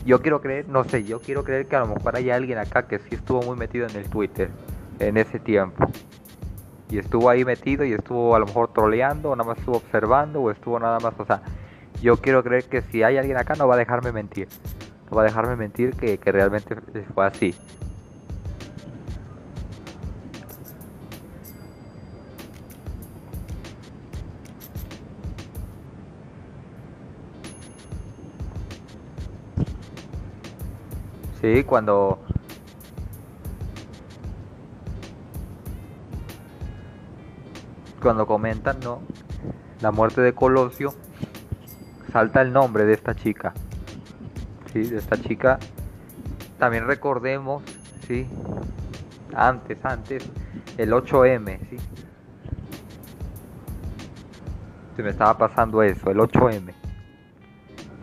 yo 0.07 0.23
quiero 0.23 0.41
creer 0.41 0.67
no 0.69 0.85
sé 0.85 1.05
yo 1.05 1.21
quiero 1.21 1.45
creer 1.45 1.67
que 1.67 1.77
a 1.77 1.81
lo 1.81 1.89
mejor 1.89 2.17
hay 2.17 2.31
alguien 2.31 2.59
acá 2.59 2.87
que 2.87 2.99
sí 2.99 3.15
estuvo 3.17 3.43
muy 3.43 3.57
metido 3.57 3.87
en 3.87 3.97
el 3.97 4.09
Twitter 4.09 4.51
en 4.99 5.19
ese 5.19 5.39
tiempo 5.39 5.89
y 6.91 6.99
estuvo 6.99 7.29
ahí 7.29 7.45
metido 7.45 7.85
y 7.85 7.93
estuvo 7.93 8.35
a 8.35 8.39
lo 8.39 8.47
mejor 8.47 8.73
troleando 8.73 9.31
o 9.31 9.37
nada 9.37 9.49
más 9.49 9.59
estuvo 9.59 9.77
observando 9.77 10.41
o 10.41 10.51
estuvo 10.51 10.79
nada 10.79 10.99
más, 11.01 11.15
o 11.19 11.25
sea, 11.25 11.43
yo 12.01 12.17
quiero 12.19 12.43
creer 12.43 12.65
que 12.65 12.83
si 12.83 13.03
hay 13.03 13.17
alguien 13.17 13.37
acá 13.37 13.55
no 13.57 13.67
va 13.67 13.75
a 13.75 13.79
dejarme 13.79 14.13
mentir, 14.13 14.49
no 15.11 15.17
va 15.17 15.23
a 15.23 15.25
dejarme 15.25 15.57
mentir 15.57 15.95
que, 15.97 16.19
que 16.19 16.33
realmente 16.33 16.77
fue 17.15 17.27
así. 17.27 17.55
Sí, 31.41 31.63
cuando 31.63 32.19
cuando 38.07 38.25
comentan, 38.25 38.79
¿no? 38.85 39.01
La 39.81 39.91
muerte 39.91 40.21
de 40.21 40.33
Colosio, 40.33 40.95
salta 42.13 42.41
el 42.41 42.53
nombre 42.53 42.85
de 42.85 42.93
esta 42.93 43.17
chica. 43.17 43.53
¿Sí? 44.73 44.83
De 44.83 44.99
esta 44.99 45.21
chica. 45.21 45.59
También 46.57 46.87
recordemos, 46.87 47.65
¿sí? 48.07 48.29
Antes, 49.35 49.85
antes, 49.85 50.25
el 50.77 50.93
8M, 50.93 51.59
¿sí? 51.69 51.79
Se 54.95 55.03
me 55.03 55.11
estaba 55.11 55.37
pasando 55.37 55.83
eso, 55.83 56.09
el 56.09 56.19
8M. 56.19 56.73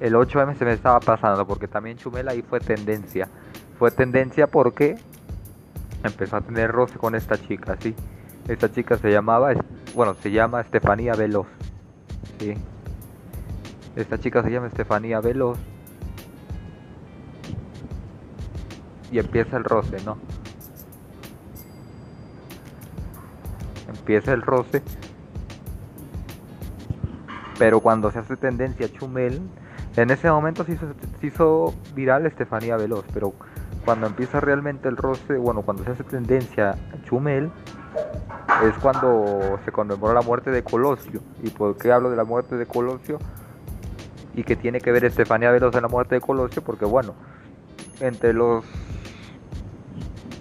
El 0.02 0.16
8M 0.16 0.58
se 0.58 0.66
me 0.66 0.74
estaba 0.74 1.00
pasando 1.00 1.48
porque 1.48 1.70
también 1.70 1.96
Chumela 1.96 2.34
ahí 2.34 2.42
fue 2.42 2.60
tendencia. 2.60 3.30
Fue 3.80 3.90
tendencia 3.90 4.48
porque 4.48 4.98
empezó 6.04 6.36
a 6.36 6.42
tener 6.42 6.74
roce 6.74 7.00
con 7.00 7.16
esta 7.16 7.38
chica, 7.38 7.78
¿sí? 7.80 7.96
Esta 8.50 8.70
chica 8.70 8.98
se 8.98 9.10
llamaba 9.10 9.54
bueno, 9.94 10.16
se 10.16 10.32
llama 10.32 10.62
Estefanía 10.62 11.14
Veloz. 11.14 11.48
¿sí? 12.40 12.56
Esta 13.96 14.20
chica 14.20 14.42
se 14.44 14.50
llama 14.50 14.68
Estefanía 14.68 15.20
Veloz. 15.20 15.60
Y 19.12 19.20
empieza 19.20 19.58
el 19.58 19.64
roce, 19.64 20.04
¿no? 20.04 20.18
Empieza 23.88 24.34
el 24.34 24.42
roce. 24.42 24.82
Pero 27.60 27.80
cuando 27.80 28.10
se 28.10 28.20
hace 28.20 28.36
tendencia 28.36 28.92
Chumel, 28.92 29.40
en 29.96 30.10
ese 30.10 30.32
momento 30.32 30.64
se 30.64 30.74
hizo, 30.74 30.88
se 31.22 31.28
hizo 31.28 31.74
viral 31.94 32.26
Estefanía 32.26 32.76
Veloz, 32.78 33.06
pero 33.14 33.34
cuando 33.86 34.08
empieza 34.08 34.40
realmente 34.40 34.90
el 34.90 34.98
roce, 34.98 35.38
bueno, 35.38 35.62
cuando 35.62 35.84
se 35.84 35.92
hace 35.92 36.04
tendencia 36.04 36.76
Chumel, 37.06 37.52
es 38.68 38.78
cuando 38.78 39.60
se 39.66 39.72
conmemora 39.72 40.14
la 40.14 40.22
muerte 40.22 40.52
de 40.52 40.64
Colosio. 40.64 41.22
¿Y 41.42 41.50
por 41.50 41.78
qué 41.78 41.92
hablo 41.92 42.10
de 42.10 42.16
la 42.16 42.24
muerte 42.24 42.56
de 42.56 42.66
Colosio? 42.66 43.20
Y 44.36 44.44
que 44.44 44.56
tiene 44.56 44.80
que 44.80 44.92
ver 44.92 45.06
Estefanía 45.06 45.52
Veloz 45.52 45.76
en 45.76 45.82
la 45.82 45.88
muerte 45.88 46.16
de 46.16 46.22
Colosio, 46.22 46.62
porque 46.64 46.86
bueno, 46.86 47.14
entre 48.00 48.34
los 48.34 48.66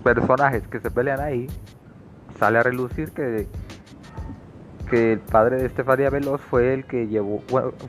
personajes 0.03 0.67
que 0.69 0.81
se 0.81 0.91
pelean 0.91 1.21
ahí, 1.21 1.49
sale 2.39 2.59
a 2.59 2.63
relucir 2.63 3.13
que, 3.13 3.47
que 4.89 5.13
el 5.13 5.21
padre 5.21 5.57
de 5.57 5.67
Estefanía 5.67 6.11
Veloz 6.11 6.41
fue 6.41 6.75
el 6.75 6.85
que 6.87 7.07
llevó, 7.07 7.43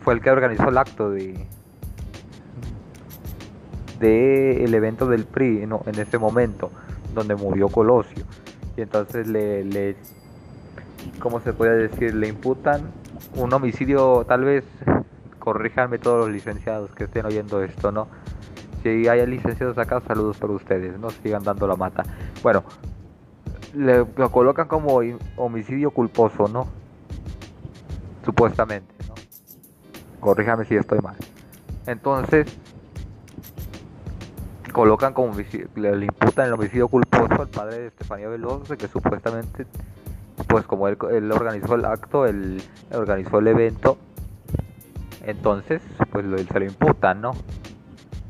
fue 0.04 0.14
el 0.14 0.22
que 0.22 0.32
organizó 0.32 0.70
el 0.70 0.78
acto 0.78 1.10
de 1.12 1.48
de 4.00 4.66
el 4.66 4.74
evento 4.74 5.08
del 5.08 5.24
PRI 5.24 5.64
en 5.64 6.00
ese 6.00 6.18
momento 6.18 6.72
donde 7.14 7.36
murió 7.36 7.70
Colosio 7.70 8.26
y 8.76 8.82
entonces 8.82 9.28
le 9.28 9.96
¿cómo 11.20 11.40
se 11.40 11.54
puede 11.54 11.88
decir? 11.88 12.14
Le 12.14 12.28
imputan 12.28 12.92
un 13.36 13.54
homicidio, 13.54 14.26
tal 14.28 14.44
vez, 14.44 14.66
corríjanme 15.40 16.00
todos 16.00 16.26
los 16.26 16.30
licenciados 16.30 16.94
que 16.96 17.06
estén 17.06 17.26
oyendo 17.26 17.64
esto, 17.64 17.92
¿no? 17.92 18.08
Si 18.82 19.08
hay 19.08 19.26
licenciados 19.26 19.78
acá, 19.78 20.02
saludos 20.02 20.38
para 20.38 20.54
ustedes, 20.54 21.00
no 21.00 21.10
sigan 21.10 21.44
dando 21.44 21.68
la 21.68 21.76
mata. 21.76 22.04
Bueno, 22.42 22.64
le 23.74 24.06
lo 24.18 24.32
colocan 24.32 24.68
como 24.68 25.00
homicidio 25.38 25.92
culposo, 25.92 26.48
¿no? 26.48 26.68
Supuestamente, 28.26 28.94
¿no? 29.08 29.16
Corríjame 30.20 30.66
si 30.66 30.76
estoy 30.76 31.00
mal. 31.00 31.16
Entonces, 31.86 32.58
colocan 34.74 35.14
como 35.14 35.34
le, 35.76 36.06
imputan 36.06 36.48
el 36.48 36.54
homicidio 36.54 36.90
culposo 36.90 37.42
al 37.42 37.48
padre 37.48 37.80
de 37.80 37.88
Estefanía 37.88 38.28
Veloz, 38.28 38.68
que 38.78 38.88
supuestamente, 38.88 39.66
pues 40.48 40.66
como 40.66 40.88
él, 40.88 40.98
organizó 41.32 41.76
el 41.76 41.86
acto, 41.86 42.26
él, 42.26 42.62
organizó 42.94 43.40
el 43.40 43.48
evento, 43.48 43.98
entonces, 45.24 45.82
pues 46.12 46.26
lo, 46.26 46.38
se 46.38 46.60
lo 46.60 46.66
imputan, 46.66 47.22
¿no? 47.22 47.32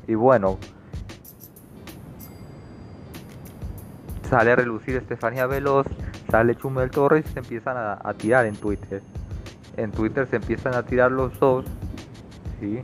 Y 0.08 0.15
bueno, 0.15 0.58
sale 4.30 4.52
a 4.52 4.56
relucir 4.56 4.95
Estefanía 4.95 5.45
Veloz, 5.45 5.88
sale 6.30 6.56
Chumel 6.56 6.89
Torres 6.91 7.26
y 7.30 7.34
se 7.34 7.39
empiezan 7.39 7.78
a, 7.78 8.13
tirar 8.15 8.45
en 8.45 8.56
Twitter. 8.56 9.02
En 9.78 9.91
Twitter 9.91 10.28
se 10.28 10.38
empiezan 10.38 10.76
a 10.76 10.84
tirar 10.84 11.12
los 11.12 11.39
dos, 11.39 11.65
¿sí? 12.60 12.84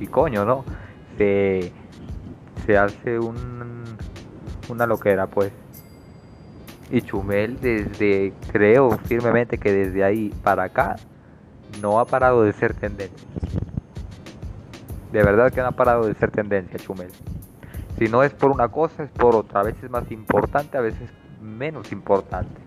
Y 0.00 0.06
coño, 0.06 0.44
¿no? 0.44 0.64
Se, 1.16 1.72
se 2.66 2.76
hace 2.76 3.18
un, 3.18 3.84
una 4.68 4.86
loquera, 4.86 5.26
pues. 5.26 5.52
Y 6.90 7.02
Chumel 7.02 7.58
desde, 7.60 8.32
creo 8.50 8.90
firmemente 9.04 9.58
que 9.58 9.72
desde 9.72 10.04
ahí 10.04 10.32
para 10.42 10.64
acá, 10.64 10.96
no 11.82 12.00
ha 12.00 12.06
parado 12.06 12.42
de 12.42 12.52
ser 12.52 12.74
tendencia. 12.74 13.28
De 15.12 15.22
verdad 15.22 15.52
que 15.52 15.60
no 15.60 15.68
ha 15.68 15.72
parado 15.72 16.06
de 16.06 16.14
ser 16.14 16.30
tendencia 16.30 16.78
Chumel. 16.78 17.10
Si 17.98 18.06
no 18.06 18.22
es 18.22 18.32
por 18.32 18.50
una 18.50 18.68
cosa, 18.68 19.02
es 19.02 19.10
por 19.10 19.34
otra. 19.34 19.60
A 19.60 19.64
veces 19.64 19.90
más 19.90 20.10
importante, 20.10 20.78
a 20.78 20.80
veces 20.80 21.10
menos 21.42 21.92
importante. 21.92 22.60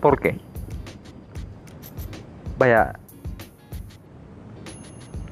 ¿Por 0.00 0.20
qué? 0.20 0.38
Vaya, 2.58 2.98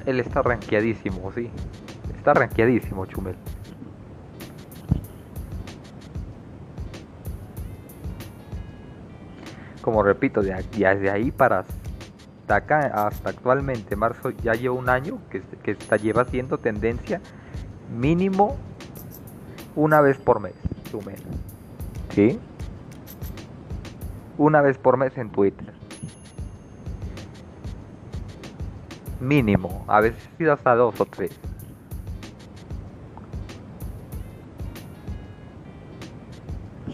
él 0.05 0.19
está 0.19 0.41
ranqueadísimo, 0.41 1.31
sí. 1.33 1.49
Está 2.17 2.33
ranqueadísimo, 2.33 3.05
Chumel. 3.05 3.35
Como 9.87 10.03
repito, 10.03 10.41
de, 10.41 10.53
desde 10.53 11.09
ahí 11.09 11.31
para 11.31 11.63
acá 12.49 13.07
hasta 13.07 13.29
actualmente, 13.29 13.95
marzo 13.95 14.31
ya 14.31 14.51
lleva 14.51 14.75
un 14.75 14.89
año 14.89 15.19
que, 15.29 15.39
que 15.63 15.71
está, 15.71 15.95
lleva 15.95 16.25
siendo 16.25 16.57
tendencia 16.57 17.21
mínimo 17.97 18.57
una 19.77 20.01
vez 20.01 20.17
por 20.17 20.41
mes, 20.41 20.55
Chumel. 20.91 21.23
¿Sí? 22.09 22.37
Una 24.37 24.59
vez 24.59 24.77
por 24.77 24.97
mes 24.97 25.17
en 25.17 25.29
Twitter. 25.29 25.73
Mínimo, 29.21 29.85
a 29.87 30.01
veces 30.01 30.21
sido 30.37 30.51
hasta 30.51 30.75
dos 30.75 30.99
o 30.99 31.05
tres. 31.05 31.31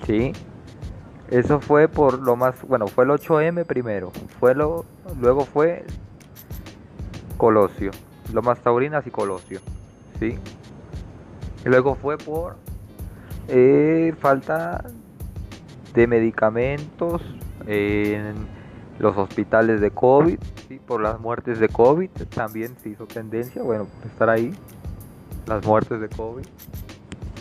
¿Sí? 0.05 0.31
Eso 1.29 1.59
fue 1.59 1.87
por 1.87 2.19
lo 2.19 2.35
más, 2.35 2.55
bueno, 2.67 2.87
fue 2.87 3.05
el 3.05 3.11
8M 3.11 3.65
primero, 3.65 4.11
fue 4.39 4.53
lo, 4.53 4.85
luego 5.19 5.45
fue 5.45 5.85
Colosio, 7.37 7.91
más 8.43 8.59
Taurinas 8.59 9.07
y 9.07 9.11
Colosio, 9.11 9.59
¿sí? 10.19 10.37
Y 11.65 11.69
luego 11.69 11.95
fue 11.95 12.17
por 12.17 12.57
eh, 13.47 14.13
falta 14.19 14.83
de 15.93 16.07
medicamentos 16.07 17.21
en 17.67 18.35
los 18.99 19.17
hospitales 19.17 19.81
de 19.81 19.91
COVID, 19.91 20.37
por 20.85 21.01
las 21.01 21.19
muertes 21.19 21.59
de 21.59 21.69
COVID, 21.69 22.09
también 22.33 22.75
se 22.81 22.89
hizo 22.89 23.05
tendencia, 23.05 23.61
bueno, 23.61 23.87
estar 24.05 24.29
ahí, 24.29 24.53
las 25.47 25.65
muertes 25.65 25.99
de 26.01 26.09
COVID. 26.09 26.45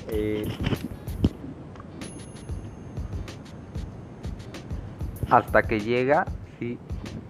Eh, 0.08 0.44
hasta 5.32 5.62
que 5.62 5.80
llega, 5.80 6.26
sí, 6.58 6.78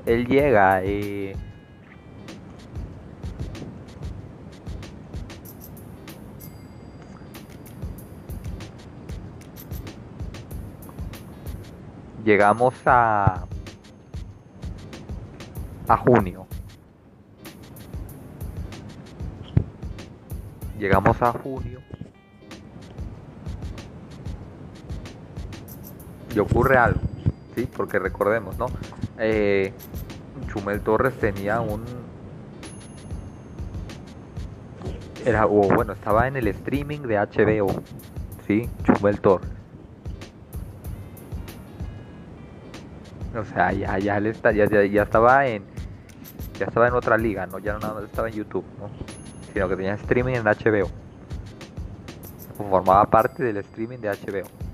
él 0.06 0.26
llega. 0.26 0.82
Eh, 0.82 1.36
llegamos 12.24 12.74
a 12.86 13.46
a 15.88 15.96
junio 15.96 16.46
llegamos 20.78 21.20
a 21.20 21.32
junio 21.32 21.80
y 26.32 26.38
ocurre 26.38 26.78
algo 26.78 27.12
¿sí? 27.54 27.68
Porque 27.76 27.98
recordemos, 27.98 28.56
¿no? 28.58 28.66
Eh, 29.18 29.72
Chumel 30.48 30.80
Torres 30.80 31.14
tenía 31.18 31.60
un... 31.60 31.84
Era, 35.24 35.44
bueno, 35.44 35.92
estaba 35.92 36.26
en 36.26 36.36
el 36.36 36.48
streaming 36.48 37.00
de 37.00 37.16
HBO, 37.16 37.82
¿sí? 38.46 38.68
Chumel 38.84 39.20
Torres. 39.20 39.48
O 43.34 43.44
sea, 43.44 43.72
ya, 43.72 43.98
ya, 43.98 44.18
está, 44.18 44.52
ya, 44.52 44.66
ya, 44.66 45.02
estaba 45.02 45.46
en 45.46 45.64
ya 46.58 46.66
estaba 46.66 46.86
en 46.86 46.94
otra 46.94 47.16
liga, 47.16 47.46
no 47.46 47.58
ya 47.58 47.78
no 47.78 48.00
estaba 48.00 48.28
en 48.28 48.34
YouTube, 48.34 48.64
¿no? 48.78 48.90
sino 49.52 49.68
que 49.68 49.76
tenía 49.76 49.94
streaming 49.94 50.34
en 50.34 50.44
HBO. 50.44 50.90
Formaba 52.70 53.04
parte 53.06 53.42
del 53.42 53.56
streaming 53.58 53.98
de 53.98 54.10
HBO. 54.10 54.71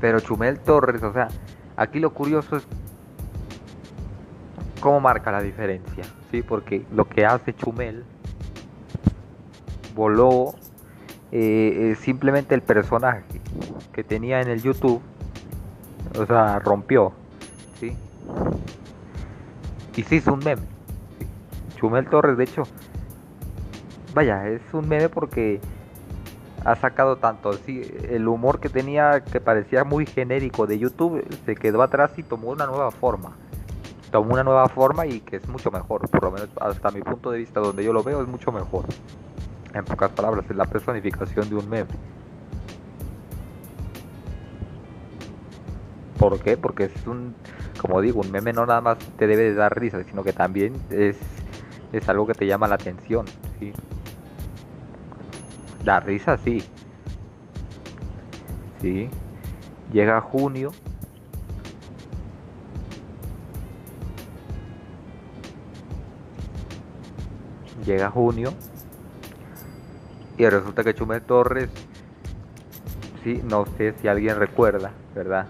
Pero 0.00 0.20
Chumel 0.20 0.58
Torres, 0.60 1.02
o 1.02 1.12
sea, 1.12 1.28
aquí 1.76 2.00
lo 2.00 2.12
curioso 2.12 2.56
es 2.56 2.66
cómo 4.80 5.00
marca 5.00 5.30
la 5.30 5.40
diferencia, 5.40 6.04
¿sí? 6.30 6.42
Porque 6.42 6.84
lo 6.92 7.08
que 7.08 7.24
hace 7.24 7.54
Chumel 7.54 8.04
voló 9.94 10.54
eh, 11.30 11.96
simplemente 12.00 12.54
el 12.54 12.62
personaje 12.62 13.22
que 13.92 14.04
tenía 14.04 14.40
en 14.40 14.48
el 14.48 14.62
YouTube, 14.62 15.00
o 16.18 16.26
sea, 16.26 16.58
rompió, 16.58 17.12
¿sí? 17.78 17.96
Y 19.96 20.02
se 20.02 20.16
hizo 20.16 20.32
un 20.32 20.40
meme. 20.40 20.62
Chumel 21.76 22.06
Torres, 22.06 22.36
de 22.36 22.44
hecho, 22.44 22.62
vaya, 24.14 24.48
es 24.48 24.62
un 24.72 24.88
meme 24.88 25.08
porque 25.08 25.60
ha 26.64 26.76
sacado 26.76 27.16
tanto. 27.16 27.52
Sí, 27.54 27.82
el 28.08 28.28
humor 28.28 28.60
que 28.60 28.68
tenía, 28.68 29.22
que 29.24 29.40
parecía 29.40 29.84
muy 29.84 30.06
genérico 30.06 30.66
de 30.66 30.78
YouTube, 30.78 31.24
se 31.44 31.54
quedó 31.54 31.82
atrás 31.82 32.12
y 32.16 32.22
tomó 32.22 32.50
una 32.50 32.66
nueva 32.66 32.90
forma. 32.90 33.36
Tomó 34.10 34.34
una 34.34 34.44
nueva 34.44 34.68
forma 34.68 35.06
y 35.06 35.20
que 35.20 35.36
es 35.36 35.48
mucho 35.48 35.70
mejor, 35.70 36.08
por 36.08 36.22
lo 36.22 36.30
menos 36.32 36.48
hasta 36.60 36.90
mi 36.90 37.00
punto 37.00 37.30
de 37.30 37.38
vista, 37.38 37.60
donde 37.60 37.82
yo 37.82 37.92
lo 37.92 38.02
veo, 38.02 38.20
es 38.22 38.28
mucho 38.28 38.52
mejor. 38.52 38.84
En 39.72 39.84
pocas 39.84 40.10
palabras, 40.10 40.44
es 40.50 40.56
la 40.56 40.66
personificación 40.66 41.48
de 41.48 41.54
un 41.54 41.68
meme. 41.68 41.88
¿Por 46.18 46.38
qué? 46.40 46.56
Porque 46.56 46.84
es 46.84 47.06
un, 47.06 47.34
como 47.80 48.00
digo, 48.00 48.20
un 48.20 48.30
meme 48.30 48.52
no 48.52 48.66
nada 48.66 48.80
más 48.80 48.98
te 49.16 49.26
debe 49.26 49.44
de 49.44 49.54
dar 49.54 49.78
risa, 49.78 50.04
sino 50.04 50.22
que 50.22 50.32
también 50.32 50.74
es, 50.90 51.16
es 51.92 52.08
algo 52.08 52.26
que 52.26 52.34
te 52.34 52.46
llama 52.46 52.68
la 52.68 52.74
atención. 52.74 53.24
¿sí? 53.58 53.72
La 55.84 55.98
risa 56.00 56.38
sí. 56.38 56.62
Sí. 58.80 59.08
Llega 59.92 60.20
junio. 60.20 60.72
Llega 67.84 68.10
junio. 68.10 68.52
Y 70.38 70.48
resulta 70.48 70.82
que 70.84 70.94
Chumel 70.94 71.22
Torres, 71.22 71.68
sí, 73.22 73.42
no 73.44 73.66
sé 73.76 73.94
si 74.00 74.08
alguien 74.08 74.38
recuerda, 74.38 74.92
¿verdad? 75.14 75.48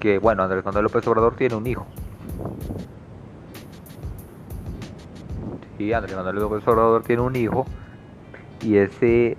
Que 0.00 0.18
bueno, 0.18 0.42
Andrés 0.42 0.64
Manuel 0.64 0.84
López 0.84 1.06
Obrador 1.08 1.34
tiene 1.34 1.54
un 1.54 1.66
hijo. 1.66 1.86
Sí, 5.76 5.92
Andrés 5.92 6.14
Manuel 6.14 6.36
López 6.36 6.66
Obrador 6.68 7.02
tiene 7.02 7.22
un 7.22 7.36
hijo 7.36 7.66
y 8.66 8.78
ese, 8.78 9.36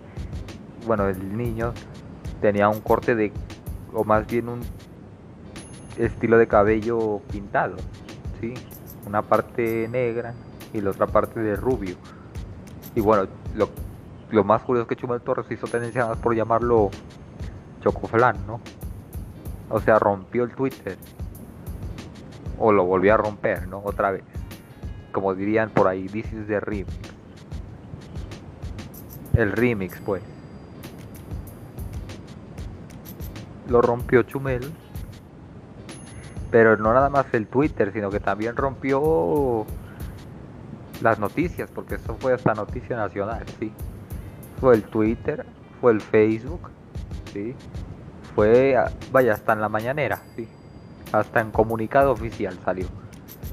bueno, 0.86 1.10
el 1.10 1.38
niño 1.38 1.74
tenía 2.40 2.70
un 2.70 2.80
corte 2.80 3.14
de, 3.14 3.34
o 3.94 4.06
más 4.06 4.26
bien 4.26 4.48
un 4.48 4.62
estilo 5.98 6.38
de 6.38 6.48
cabello 6.48 7.20
pintado, 7.30 7.76
¿sí? 8.40 8.54
Una 9.06 9.22
parte 9.22 9.90
negra 9.90 10.34
y 10.74 10.80
la 10.80 10.92
otra 10.92 11.08
parte 11.08 11.42
de 11.42 11.58
rubio. 11.58 11.98
Y 12.96 13.02
bueno, 13.02 13.28
lo, 13.54 13.70
lo 14.32 14.46
más 14.46 14.62
curioso 14.62 14.84
es 14.84 14.88
que 14.88 14.96
Chumel 14.96 15.20
Torres 15.20 15.46
hizo 15.52 15.68
tendencia 15.68 16.06
más 16.06 16.18
por 16.20 16.34
llamarlo 16.34 16.90
Chocoflan, 17.82 18.48
¿no? 18.48 18.62
O 19.70 19.82
sea, 19.82 20.00
rompió 20.00 20.46
el 20.46 20.52
Twitter. 20.52 20.98
O 22.58 22.72
lo 22.72 22.86
volvió 22.86 23.14
a 23.14 23.18
romper, 23.18 23.68
¿no? 23.68 23.82
Otra 23.84 24.12
vez. 24.12 24.24
Como 25.12 25.36
dirían 25.36 25.70
por 25.70 25.90
ahí, 25.90 26.08
this 26.08 26.32
is 26.32 26.48
the 26.48 26.62
remix 26.62 27.17
el 29.38 29.52
remix 29.52 30.02
pues. 30.02 30.24
Lo 33.70 33.82
rompió 33.82 34.24
Chumel. 34.24 34.74
Pero 36.50 36.78
no 36.78 36.94
nada 36.94 37.10
más 37.10 37.26
el 37.34 37.46
Twitter, 37.46 37.92
sino 37.94 38.10
que 38.10 38.20
también 38.20 38.56
rompió 38.56 39.66
las 41.02 41.20
noticias, 41.20 41.70
porque 41.70 41.96
eso 41.96 42.16
fue 42.20 42.34
hasta 42.34 42.54
noticia 42.54 42.96
nacional, 42.96 43.44
sí. 43.60 43.72
Fue 44.60 44.76
el 44.76 44.84
Twitter, 44.84 45.46
fue 45.82 45.92
el 45.92 46.02
Facebook, 46.02 46.70
sí. 47.34 47.54
Fue, 48.34 48.76
vaya, 49.12 49.34
hasta 49.34 49.54
en 49.54 49.62
la 49.62 49.70
mañanera, 49.70 50.22
sí. 50.36 50.48
Hasta 51.12 51.42
en 51.42 51.52
comunicado 51.52 52.14
oficial 52.14 52.58
salió. 52.64 52.88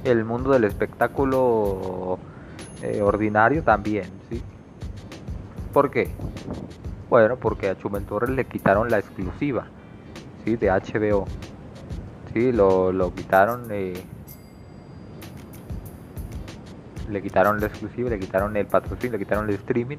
El 0.05 0.25
mundo 0.25 0.53
del 0.53 0.65
espectáculo 0.65 2.19
eh, 2.81 3.03
ordinario 3.03 3.65
también, 3.65 4.09
sí. 4.31 4.41
¿Por 5.75 5.91
qué? 5.91 6.09
Bueno, 7.11 7.37
porque 7.37 7.69
a 7.69 7.77
Chumel 7.77 8.05
Torres 8.05 8.31
le 8.31 8.45
quitaron 8.47 8.89
la 8.89 8.99
exclusiva, 9.01 9.67
sí, 10.45 10.55
de 10.55 10.69
HBO. 10.69 11.27
Sí, 12.33 12.53
lo, 12.53 12.93
lo 12.93 13.13
quitaron. 13.13 13.67
Eh, 13.71 14.01
le 17.11 17.21
quitaron 17.21 17.61
la 17.61 17.67
exclusiva, 17.67 18.09
le 18.09 18.21
quitaron 18.21 18.57
el 18.57 18.67
patrocinio, 18.67 19.19
le 19.19 19.19
quitaron 19.19 19.49
el 19.49 19.57
streaming 19.57 19.99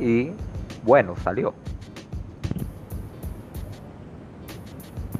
y 0.00 0.32
bueno, 0.82 1.14
salió. 1.22 1.54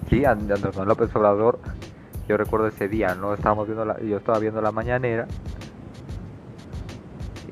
Sí, 0.08 0.24
Andrés 0.24 0.60
López 0.76 1.14
Obrador, 1.14 1.60
yo 2.28 2.36
recuerdo 2.36 2.66
ese 2.66 2.88
día, 2.88 3.14
no 3.14 3.34
estábamos 3.34 3.68
viendo 3.68 3.84
la, 3.84 4.00
yo 4.00 4.16
estaba 4.16 4.40
viendo 4.40 4.60
la 4.60 4.72
mañanera 4.72 5.28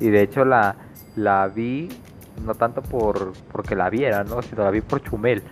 y 0.01 0.09
de 0.09 0.21
hecho 0.21 0.43
la, 0.43 0.75
la 1.15 1.47
vi 1.47 1.89
no 2.45 2.55
tanto 2.55 2.81
por 2.81 3.33
porque 3.51 3.75
la 3.75 3.89
viera, 3.89 4.23
¿no? 4.23 4.41
sino 4.41 4.63
la 4.63 4.71
vi 4.71 4.81
por 4.81 5.01
Chumel. 5.01 5.43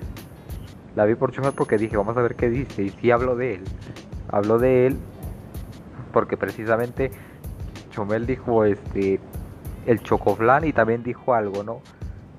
La 0.95 1.05
vi 1.05 1.15
por 1.15 1.31
Chumel 1.31 1.53
porque 1.53 1.77
dije, 1.77 1.97
vamos 1.97 2.17
a 2.17 2.21
ver 2.21 2.35
qué 2.35 2.49
dice 2.49 2.83
y 2.83 2.89
sí 2.89 3.11
hablo 3.11 3.35
de 3.35 3.55
él. 3.55 3.63
Hablo 4.29 4.57
de 4.57 4.87
él 4.87 4.97
porque 6.11 6.37
precisamente 6.37 7.11
Chumel 7.91 8.25
dijo 8.25 8.65
este 8.65 9.19
el 9.85 10.01
chocoflán 10.01 10.65
y 10.65 10.73
también 10.73 11.03
dijo 11.03 11.33
algo, 11.33 11.63
¿no? 11.63 11.81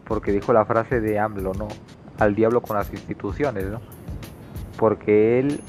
Porque 0.05 0.33
dijo 0.33 0.53
la 0.53 0.65
frase 0.65 1.01
de 1.01 1.19
AMLO, 1.19 1.55
¿no? 1.55 1.69
Al 2.19 2.35
diablo 2.35 2.61
con 2.61 2.77
las 2.77 2.93
instituciones, 2.93 3.67
¿no? 3.67 3.81
Porque 4.77 5.39
él 5.39 5.61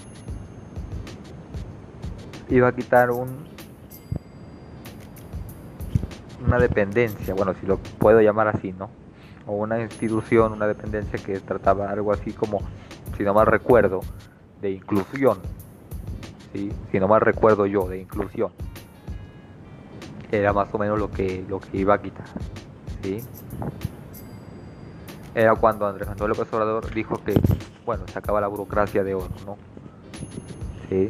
iba 2.49 2.67
a 2.67 2.75
quitar 2.75 3.11
un 3.11 3.47
una 6.45 6.57
dependencia, 6.57 7.33
bueno, 7.33 7.53
si 7.59 7.65
lo 7.65 7.77
puedo 7.77 8.21
llamar 8.21 8.47
así, 8.47 8.73
¿no? 8.73 8.89
O 9.45 9.53
una 9.53 9.79
institución, 9.79 10.53
una 10.53 10.67
dependencia 10.67 11.19
que 11.19 11.39
trataba 11.39 11.89
algo 11.89 12.13
así 12.13 12.33
como, 12.33 12.61
si 13.17 13.23
no 13.23 13.33
mal 13.33 13.47
recuerdo, 13.47 14.01
de 14.61 14.71
inclusión, 14.71 15.39
¿sí? 16.53 16.71
Si 16.91 16.99
no 16.99 17.07
mal 17.07 17.21
recuerdo 17.21 17.65
yo, 17.65 17.87
de 17.87 17.99
inclusión 17.99 18.51
era 20.31 20.53
más 20.53 20.73
o 20.73 20.77
menos 20.77 20.99
lo 20.99 21.09
que, 21.09 21.43
lo 21.47 21.59
que 21.59 21.77
iba 21.77 21.95
a 21.95 22.01
quitar. 22.01 22.25
¿sí? 23.01 23.23
Era 25.33 25.55
cuando 25.55 25.87
Andrés 25.87 26.07
Manuel 26.07 26.29
López 26.29 26.53
Obrador 26.53 26.93
dijo 26.93 27.23
que, 27.23 27.33
bueno, 27.85 28.03
se 28.07 28.17
acaba 28.19 28.41
la 28.41 28.47
burocracia 28.47 29.03
de 29.03 29.15
oro, 29.15 29.29
¿no? 29.45 29.57
¿Sí? 30.89 31.09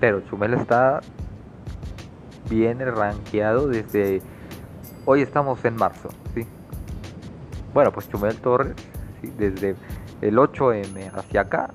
Pero 0.00 0.20
Chumel 0.22 0.54
está 0.54 1.00
bien 2.48 2.78
rankeado 2.80 3.68
desde... 3.68 4.22
Hoy 5.04 5.22
estamos 5.22 5.64
en 5.64 5.76
marzo, 5.76 6.08
¿sí? 6.34 6.46
Bueno, 7.72 7.92
pues 7.92 8.08
Chumel 8.08 8.36
Torres, 8.38 8.74
desde 9.38 9.76
el 10.20 10.36
8M 10.36 11.12
hacia 11.14 11.42
acá 11.42 11.70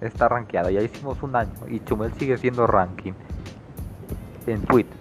está 0.00 0.28
rankeada. 0.28 0.70
Ya 0.70 0.80
hicimos 0.80 1.22
un 1.22 1.36
año 1.36 1.52
y 1.68 1.80
Chumel 1.80 2.12
sigue 2.14 2.38
siendo 2.38 2.66
ranking 2.66 3.12
en 4.46 4.62
Twitter. 4.62 4.96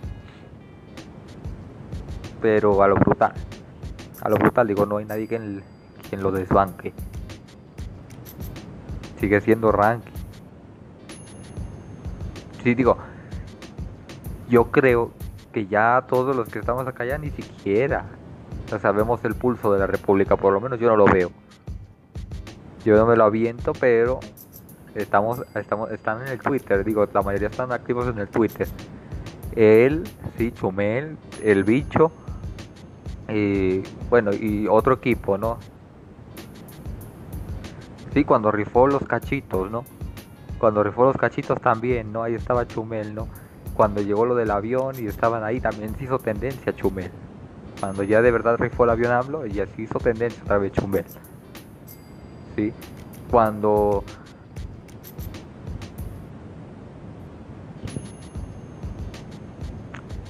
Pero 2.42 2.82
a 2.84 2.88
lo 2.88 2.96
brutal. 2.96 3.34
A 4.22 4.30
lo 4.30 4.36
brutal, 4.38 4.68
digo, 4.68 4.86
no 4.86 4.98
hay 4.98 5.06
nadie 5.06 5.28
quien, 5.28 5.63
quien 6.10 6.22
lo 6.22 6.32
desbanque. 6.32 6.94
Sigue 9.20 9.39
siendo 9.42 9.72
ranking. 9.72 10.12
Sí, 12.63 12.73
digo, 12.76 12.97
yo 14.49 14.71
creo 14.71 15.12
que 15.52 15.67
ya 15.67 16.06
todos 16.08 16.36
los 16.36 16.49
que 16.49 16.60
estamos 16.60 16.88
acá 16.88 17.06
ya 17.06 17.17
ni 17.17 17.30
siquiera 17.30 18.06
sabemos 18.82 19.23
el 19.23 19.36
pulso 19.36 19.71
de 19.73 19.80
la 19.80 19.88
República, 19.88 20.36
por 20.36 20.54
lo 20.54 20.62
menos 20.62 20.80
yo 20.80 20.88
no 20.88 20.95
lo 20.95 21.06
veo. 21.06 21.30
Yo 22.86 22.95
no 22.97 23.06
me 23.06 23.15
lo 23.15 23.26
aviento, 23.26 23.73
pero 23.73 24.19
estamos, 24.95 25.43
estamos, 25.56 25.91
están 25.91 26.21
en 26.21 26.30
el 26.30 26.39
Twitter, 26.39 26.84
digo, 26.84 27.08
la 27.13 27.21
mayoría 27.21 27.49
están 27.49 27.71
activos 27.71 28.08
en 28.08 28.17
el 28.17 28.28
Twitter. 28.28 28.67
Él, 29.56 30.04
sí, 30.38 30.52
Chumel, 30.52 31.17
el 31.43 31.63
bicho, 31.63 32.12
y 33.30 33.84
bueno, 34.10 34.32
y 34.34 34.67
otro 34.67 34.95
equipo, 34.95 35.38
¿no? 35.38 35.60
Sí, 38.13 38.23
cuando 38.26 38.52
rifó 38.52 38.88
los 38.88 39.04
cachitos, 39.04 39.71
¿no? 39.71 39.86
Cuando 40.63 40.82
rifó 40.82 41.04
los 41.04 41.17
cachitos 41.17 41.60
también, 41.60 42.13
¿no? 42.13 42.23
Ahí 42.23 42.36
estaba 42.36 42.65
Chumel, 42.65 43.13
¿no? 43.13 43.28
Cuando 43.73 44.02
llegó 44.02 44.26
lo 44.26 44.34
del 44.34 44.49
avión 44.49 44.95
y 44.97 45.08
estaban 45.08 45.43
ahí, 45.43 45.60
también 45.60 45.93
se 45.97 46.06
hizo 46.06 46.19
tendencia 46.19 46.73
Chumel. 46.73 47.12
Cuando 47.82 48.04
ya 48.04 48.21
de 48.21 48.32
verdad 48.32 48.56
rifó 48.58 48.86
el 48.86 48.91
avión 48.91 49.12
hablo, 49.12 49.45
y 49.45 49.60
así 49.60 49.82
hizo 49.82 49.99
tendencia 49.99 50.41
otra 50.41 50.60
vez 50.60 50.71
Chumel. 50.71 51.04
¿sí? 52.56 52.71
Cuando 53.30 54.06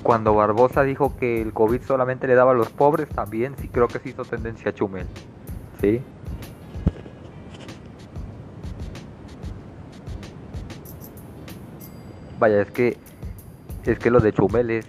cuando 0.01 0.33
Barbosa 0.33 0.81
dijo 0.81 1.15
que 1.15 1.43
el 1.43 1.53
COVID 1.53 1.83
solamente 1.83 2.25
le 2.25 2.33
daba 2.33 2.53
a 2.53 2.55
los 2.55 2.69
pobres, 2.69 3.07
también 3.09 3.53
sí 3.59 3.67
creo 3.67 3.87
que 3.87 3.99
se 3.99 4.09
hizo 4.09 4.25
tendencia 4.25 4.71
a 4.71 4.73
Chumel. 4.73 5.05
¿Sí? 5.79 6.01
Vaya, 12.43 12.61
es 12.61 12.71
que 12.71 12.97
es 13.85 13.97
que 13.99 14.11
lo 14.11 14.19
de 14.19 14.33
Chumel 14.33 14.69
es 14.69 14.85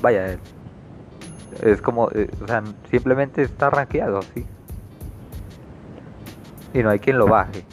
vaya, 0.00 0.38
es, 1.60 1.82
como 1.82 2.10
eh, 2.12 2.30
o 2.42 2.46
sea, 2.46 2.64
simplemente 2.90 3.42
está 3.42 3.68
rankeado, 3.68 4.22
¿sí? 4.22 4.46
y 6.72 6.82
no 6.82 6.88
hay 6.88 7.00
quien 7.00 7.18
lo 7.18 7.26
baje. 7.26 7.66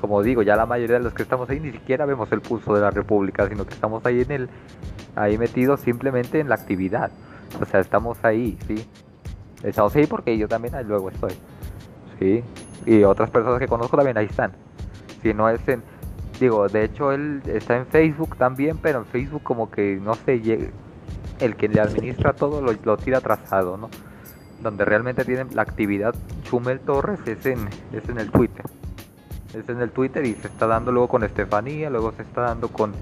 Como 0.00 0.22
digo, 0.22 0.40
ya 0.40 0.56
la 0.56 0.64
mayoría 0.64 0.96
de 0.96 1.02
los 1.02 1.12
que 1.12 1.22
estamos 1.22 1.50
ahí 1.50 1.60
ni 1.60 1.70
siquiera 1.70 2.06
vemos 2.06 2.32
el 2.32 2.40
pulso 2.40 2.74
de 2.74 2.80
la 2.80 2.90
República, 2.90 3.46
sino 3.46 3.66
que 3.66 3.74
estamos 3.74 4.06
ahí 4.06 4.22
en 4.22 4.32
el, 4.32 4.48
ahí 5.16 5.36
metidos 5.36 5.80
simplemente 5.80 6.40
en 6.40 6.48
la 6.48 6.54
actividad. 6.54 7.10
O 7.60 7.66
sea, 7.66 7.80
estamos 7.80 8.16
ahí, 8.24 8.56
sí. 8.66 8.88
Estamos 9.62 9.94
ahí 9.96 10.06
porque 10.06 10.38
yo 10.38 10.48
también 10.48 10.74
ahí 10.74 10.84
luego 10.86 11.10
estoy. 11.10 11.34
Sí. 12.18 12.42
Y 12.86 13.04
otras 13.04 13.28
personas 13.28 13.58
que 13.58 13.68
conozco 13.68 13.98
también 13.98 14.16
ahí 14.16 14.26
están. 14.30 14.52
Si 15.22 15.34
no 15.34 15.50
es 15.50 15.60
en, 15.68 15.82
digo, 16.38 16.68
de 16.68 16.84
hecho 16.84 17.12
él 17.12 17.42
está 17.46 17.76
en 17.76 17.86
Facebook 17.86 18.36
también, 18.36 18.78
pero 18.78 19.00
en 19.00 19.06
Facebook 19.06 19.42
como 19.42 19.70
que 19.70 19.98
no 20.02 20.14
sé, 20.14 20.70
el 21.40 21.56
que 21.56 21.68
le 21.68 21.80
administra 21.80 22.32
todo 22.32 22.60
lo, 22.60 22.96
tira 22.96 23.18
atrasado, 23.18 23.76
¿no? 23.76 23.90
donde 24.62 24.84
realmente 24.84 25.24
tienen 25.24 25.48
la 25.54 25.62
actividad 25.62 26.14
Chumel 26.44 26.80
Torres 26.80 27.20
es 27.26 27.44
en, 27.46 27.68
es 27.92 28.08
en 28.08 28.18
el 28.18 28.30
Twitter. 28.30 28.64
Es 29.54 29.68
en 29.68 29.80
el 29.80 29.90
Twitter 29.90 30.24
y 30.26 30.34
se 30.34 30.48
está 30.48 30.66
dando 30.66 30.92
luego 30.92 31.08
con 31.08 31.24
Estefanía, 31.24 31.90
luego 31.90 32.12
se 32.12 32.22
está 32.22 32.42
dando 32.42 32.68
con, 32.68 32.92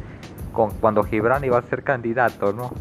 con 0.53 0.71
cuando 0.73 1.03
Gibran 1.05 1.45
iba 1.45 1.59
a 1.59 1.63
ser 1.63 1.83
candidato, 1.83 2.53
¿no? 2.53 2.73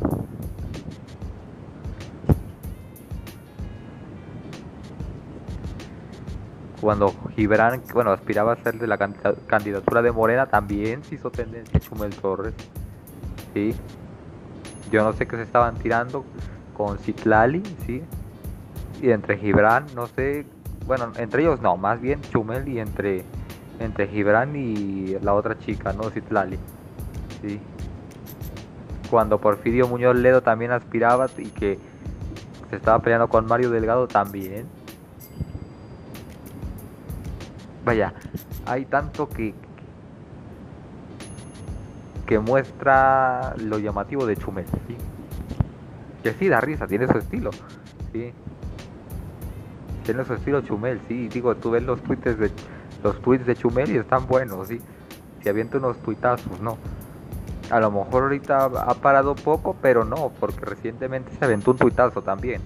Cuando 6.83 7.15
Gibran, 7.35 7.81
bueno, 7.93 8.11
aspiraba 8.11 8.53
a 8.53 8.55
ser 8.57 8.77
de 8.77 8.85
la 8.85 8.97
candidatura 8.97 10.03
de 10.03 10.11
Morena, 10.11 10.45
también 10.45 11.03
se 11.03 11.15
hizo 11.15 11.31
tendencia 11.31 11.79
Chumel 11.79 12.13
Torres. 12.13 12.53
Sí. 13.55 13.73
Yo 14.91 15.03
no 15.03 15.13
sé 15.13 15.25
qué 15.25 15.37
se 15.37 15.43
estaban 15.43 15.75
tirando 15.75 16.23
con 16.75 16.99
Citlali, 16.99 17.63
sí 17.87 18.03
y 19.03 19.11
entre 19.11 19.37
Gibran, 19.37 19.85
no 19.95 20.07
sé, 20.07 20.45
bueno, 20.87 21.11
entre 21.17 21.41
ellos 21.41 21.61
no, 21.61 21.75
más 21.75 21.99
bien 21.99 22.21
Chumel 22.21 22.67
y 22.69 22.79
entre 22.79 23.25
entre 23.79 24.07
Gibran 24.07 24.55
y 24.55 25.17
la 25.21 25.33
otra 25.33 25.59
chica, 25.59 25.91
¿no? 25.91 26.09
Citlali. 26.09 26.57
Sí. 27.41 27.59
Cuando 29.09 29.39
Porfirio 29.39 29.89
Muñoz 29.89 30.15
Ledo 30.15 30.41
también 30.41 30.71
aspiraba 30.71 31.27
y 31.37 31.49
que 31.49 31.79
se 32.69 32.75
estaba 32.77 32.99
peleando 32.99 33.27
con 33.27 33.45
Mario 33.45 33.71
Delgado 33.71 34.07
también. 34.07 34.67
Vaya, 37.85 38.13
hay 38.65 38.85
tanto 38.85 39.27
que 39.27 39.53
que 42.25 42.39
muestra 42.39 43.53
lo 43.57 43.79
llamativo 43.79 44.25
de 44.25 44.37
Chumel, 44.37 44.65
¿sí? 44.87 44.95
Que 46.23 46.33
sí, 46.33 46.47
da 46.47 46.61
risa, 46.61 46.87
tiene 46.87 47.07
su 47.07 47.17
estilo. 47.17 47.51
Sí. 48.13 48.33
Tiene 50.05 50.23
su 50.23 50.33
estilo 50.33 50.61
Chumel, 50.61 51.01
sí. 51.07 51.27
Digo, 51.27 51.55
tú 51.55 51.71
ves 51.71 51.83
los 51.83 52.01
tweets 52.01 52.39
de 52.39 52.51
los 53.03 53.21
tweets 53.21 53.45
de 53.45 53.55
Chumel 53.55 53.91
y 53.91 53.97
están 53.97 54.25
buenos, 54.27 54.69
sí. 54.69 54.79
Si 55.41 55.49
avienta 55.49 55.77
unos 55.77 55.97
tuitazos, 55.97 56.61
no. 56.61 56.77
A 57.69 57.79
lo 57.79 57.91
mejor 57.91 58.23
ahorita 58.23 58.65
ha 58.65 58.93
parado 58.95 59.35
poco, 59.35 59.75
pero 59.81 60.05
no, 60.05 60.31
porque 60.39 60.63
recientemente 60.65 61.31
se 61.37 61.43
aventó 61.43 61.71
un 61.71 61.77
tuitazo 61.77 62.21
también. 62.21 62.61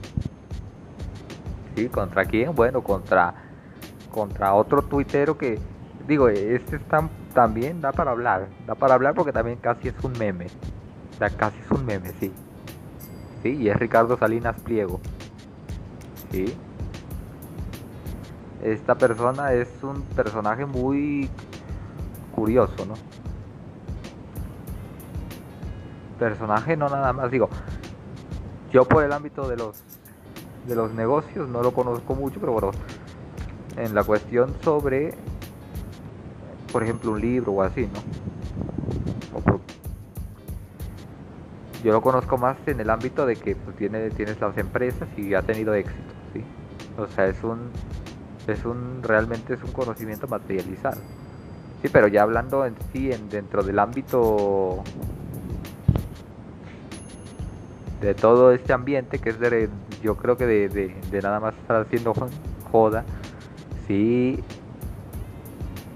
Sí, 1.75 1.89
¿contra 1.89 2.25
quién? 2.25 2.53
Bueno, 2.53 2.83
contra 2.83 3.33
contra 4.17 4.55
otro 4.55 4.81
tuitero 4.81 5.37
que 5.37 5.59
digo, 6.07 6.27
este 6.27 6.77
está, 6.77 7.07
también 7.35 7.81
da 7.81 7.91
para 7.91 8.09
hablar, 8.09 8.47
da 8.65 8.73
para 8.73 8.95
hablar 8.95 9.13
porque 9.13 9.31
también 9.31 9.59
casi 9.59 9.89
es 9.89 10.03
un 10.03 10.13
meme. 10.13 10.47
O 11.13 11.17
sea, 11.19 11.29
casi 11.29 11.59
es 11.59 11.69
un 11.69 11.85
meme, 11.85 12.09
sí. 12.19 12.33
Sí, 13.43 13.49
y 13.49 13.69
es 13.69 13.77
Ricardo 13.77 14.17
Salinas 14.17 14.59
Pliego. 14.61 14.99
Sí. 16.31 16.51
Esta 18.63 18.95
persona 18.95 19.53
es 19.53 19.69
un 19.83 20.01
personaje 20.01 20.65
muy 20.65 21.29
curioso, 22.33 22.87
¿no? 22.87 22.95
Personaje 26.17 26.75
no 26.75 26.89
nada 26.89 27.13
más, 27.13 27.29
digo, 27.29 27.49
yo 28.71 28.83
por 28.83 29.03
el 29.03 29.13
ámbito 29.13 29.47
de 29.47 29.57
los 29.57 29.83
de 30.65 30.75
los 30.75 30.93
negocios 30.93 31.47
no 31.47 31.61
lo 31.61 31.71
conozco 31.71 32.13
mucho, 32.13 32.39
pero 32.39 32.51
bueno, 32.51 32.71
en 33.77 33.95
la 33.95 34.03
cuestión 34.03 34.53
sobre 34.63 35.13
por 36.71 36.83
ejemplo 36.83 37.11
un 37.11 37.21
libro 37.21 37.53
o 37.53 37.61
así, 37.61 37.87
¿no? 37.87 38.27
yo 41.83 41.93
lo 41.93 42.01
conozco 42.01 42.37
más 42.37 42.57
en 42.65 42.79
el 42.79 42.89
ámbito 42.89 43.25
de 43.25 43.35
que 43.35 43.55
pues, 43.55 43.77
tiene, 43.77 44.09
tienes 44.09 44.39
las 44.41 44.57
empresas 44.57 45.07
y 45.15 45.33
ha 45.33 45.41
tenido 45.41 45.73
éxito, 45.73 46.13
¿sí? 46.33 46.43
O 46.97 47.07
sea, 47.07 47.27
es 47.27 47.41
un, 47.43 47.69
es 48.47 48.65
un, 48.65 49.01
realmente 49.03 49.53
es 49.53 49.63
un 49.63 49.71
conocimiento 49.71 50.27
materializado. 50.27 50.99
Sí, 51.81 51.89
pero 51.89 52.07
ya 52.07 52.23
hablando 52.23 52.65
en 52.65 52.75
sí, 52.91 53.11
en, 53.11 53.29
dentro 53.29 53.63
del 53.63 53.79
ámbito 53.79 54.83
de 58.01 58.13
todo 58.15 58.51
este 58.51 58.73
ambiente, 58.73 59.19
que 59.19 59.29
es 59.29 59.39
de, 59.39 59.69
yo 60.01 60.17
creo 60.17 60.35
que 60.35 60.45
de, 60.45 60.67
de 60.67 61.21
nada 61.21 61.39
más 61.39 61.53
estar 61.55 61.81
haciendo 61.81 62.13
joda, 62.71 63.05
sí 63.87 64.43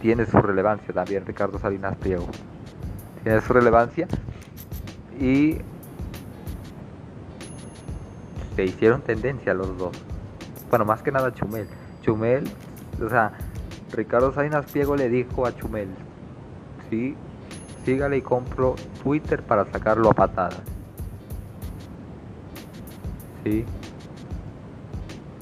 tiene 0.02 0.26
su 0.26 0.38
relevancia 0.38 0.94
también 0.94 1.26
Ricardo 1.26 1.60
Salinas 1.60 1.96
Pliego. 1.98 2.28
Tiene 3.24 3.42
su 3.42 3.54
relevancia 3.54 4.08
y 5.20 5.60
se 8.56 8.66
hicieron 8.66 9.02
tendencia 9.02 9.54
los 9.54 9.78
dos. 9.78 9.92
Bueno, 10.70 10.86
más 10.86 11.02
que 11.02 11.12
nada 11.12 11.34
Chumel. 11.34 11.68
Chumel, 12.02 12.50
o 13.04 13.10
sea, 13.10 13.34
Ricardo 13.92 14.34
Salinas 14.34 14.66
Pliego 14.72 14.96
le 14.96 15.10
dijo 15.10 15.46
a 15.46 15.56
Chumel, 15.56 15.90
sí, 16.90 17.16
sígale 17.86 18.18
y 18.18 18.22
compro 18.22 18.76
Twitter 19.04 19.44
para 19.44 19.66
sacarlo 19.66 20.10
a 20.10 20.14
patadas. 20.14 20.62
Sí. 23.44 23.66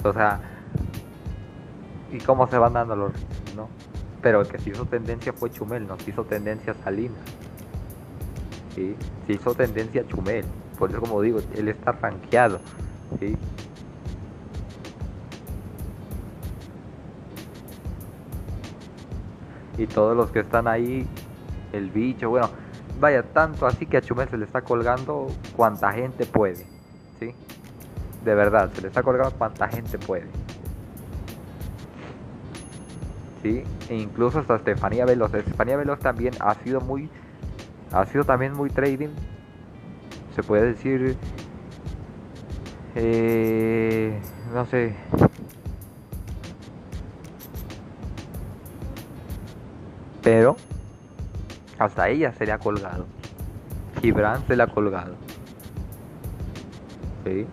O 0.04 0.14
sea, 0.14 0.40
¿y 2.12 2.18
cómo 2.20 2.48
se 2.48 2.58
van 2.58 2.74
dando 2.74 2.96
los, 2.96 3.12
no? 3.56 3.70
Pero 4.22 4.42
el 4.42 4.48
que 4.48 4.60
se 4.60 4.72
hizo 4.72 4.86
tendencia 4.86 5.34
fue 5.34 5.50
Chumel, 5.50 5.88
no 5.88 5.98
se 6.00 6.10
hizo 6.10 6.24
tendencia 6.26 6.74
Salinas. 6.84 7.18
¿sí? 8.76 8.96
Se 9.28 9.34
hizo 9.34 9.54
tendencia 9.54 10.06
Chumel. 10.08 10.46
Por 10.78 10.90
eso 10.90 11.00
como 11.00 11.22
digo, 11.22 11.40
él 11.56 11.70
está 11.70 11.94
rankeado. 11.94 12.60
¿sí? 13.20 13.38
Y 19.78 19.88
todos 19.88 20.16
los 20.16 20.30
que 20.32 20.40
están 20.40 20.68
ahí, 20.68 21.08
el 21.72 21.90
bicho, 21.90 22.30
bueno, 22.30 22.50
vaya, 23.00 23.24
tanto 23.24 23.66
así 23.66 23.86
que 23.86 23.98
a 23.98 24.02
Chumel 24.02 24.28
se 24.28 24.38
le 24.38 24.44
está 24.44 24.62
colgando 24.62 25.28
cuanta 25.56 25.94
gente 25.94 26.26
puede. 26.26 26.66
¿sí? 27.20 27.34
De 28.26 28.36
verdad, 28.36 28.70
se 28.74 28.82
le 28.82 28.90
está 28.90 29.02
colgando 29.02 29.32
cuanta 29.38 29.70
gente 29.70 29.98
puede. 29.98 30.28
¿Sí? 33.42 33.64
E 33.90 33.96
incluso 33.96 34.40
hasta 34.40 34.56
Estefanía 34.56 35.06
Veloz. 35.06 35.34
Estefanía 35.34 35.78
Veloz 35.78 36.00
también 36.00 36.34
ha 36.40 36.54
sido 36.56 36.82
muy, 36.82 37.10
ha 37.92 38.06
sido 38.06 38.24
también 38.24 38.54
muy 38.54 38.70
trading, 38.70 39.10
se 40.36 40.44
puede 40.44 40.68
decir, 40.68 41.18
eh, 42.96 44.20
no 44.54 44.66
sé. 44.66 44.96
Pero 50.22 50.58
hasta 51.78 52.10
ella 52.10 52.34
se 52.34 52.46
le 52.46 52.52
ha 52.52 52.58
colgado. 52.58 53.06
Gibran 54.02 54.46
se 54.48 54.56
le 54.56 54.64
ha 54.64 54.68
colgado. 54.68 55.16
¿Sí? 57.26 57.46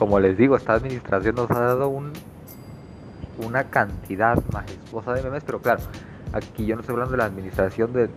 Como 0.00 0.18
les 0.18 0.38
digo, 0.38 0.56
esta 0.56 0.72
administración 0.72 1.34
nos 1.34 1.50
ha 1.50 1.60
dado 1.60 1.88
un, 1.90 2.10
una 3.46 3.64
cantidad 3.64 4.42
majestuosa 4.50 5.12
de 5.12 5.22
memes, 5.22 5.44
pero 5.44 5.60
claro, 5.60 5.82
aquí 6.32 6.64
yo 6.64 6.74
no 6.74 6.80
estoy 6.80 6.94
hablando 6.94 7.12
de 7.12 7.18
la 7.18 7.26
administración 7.26 7.92
de 7.92 8.08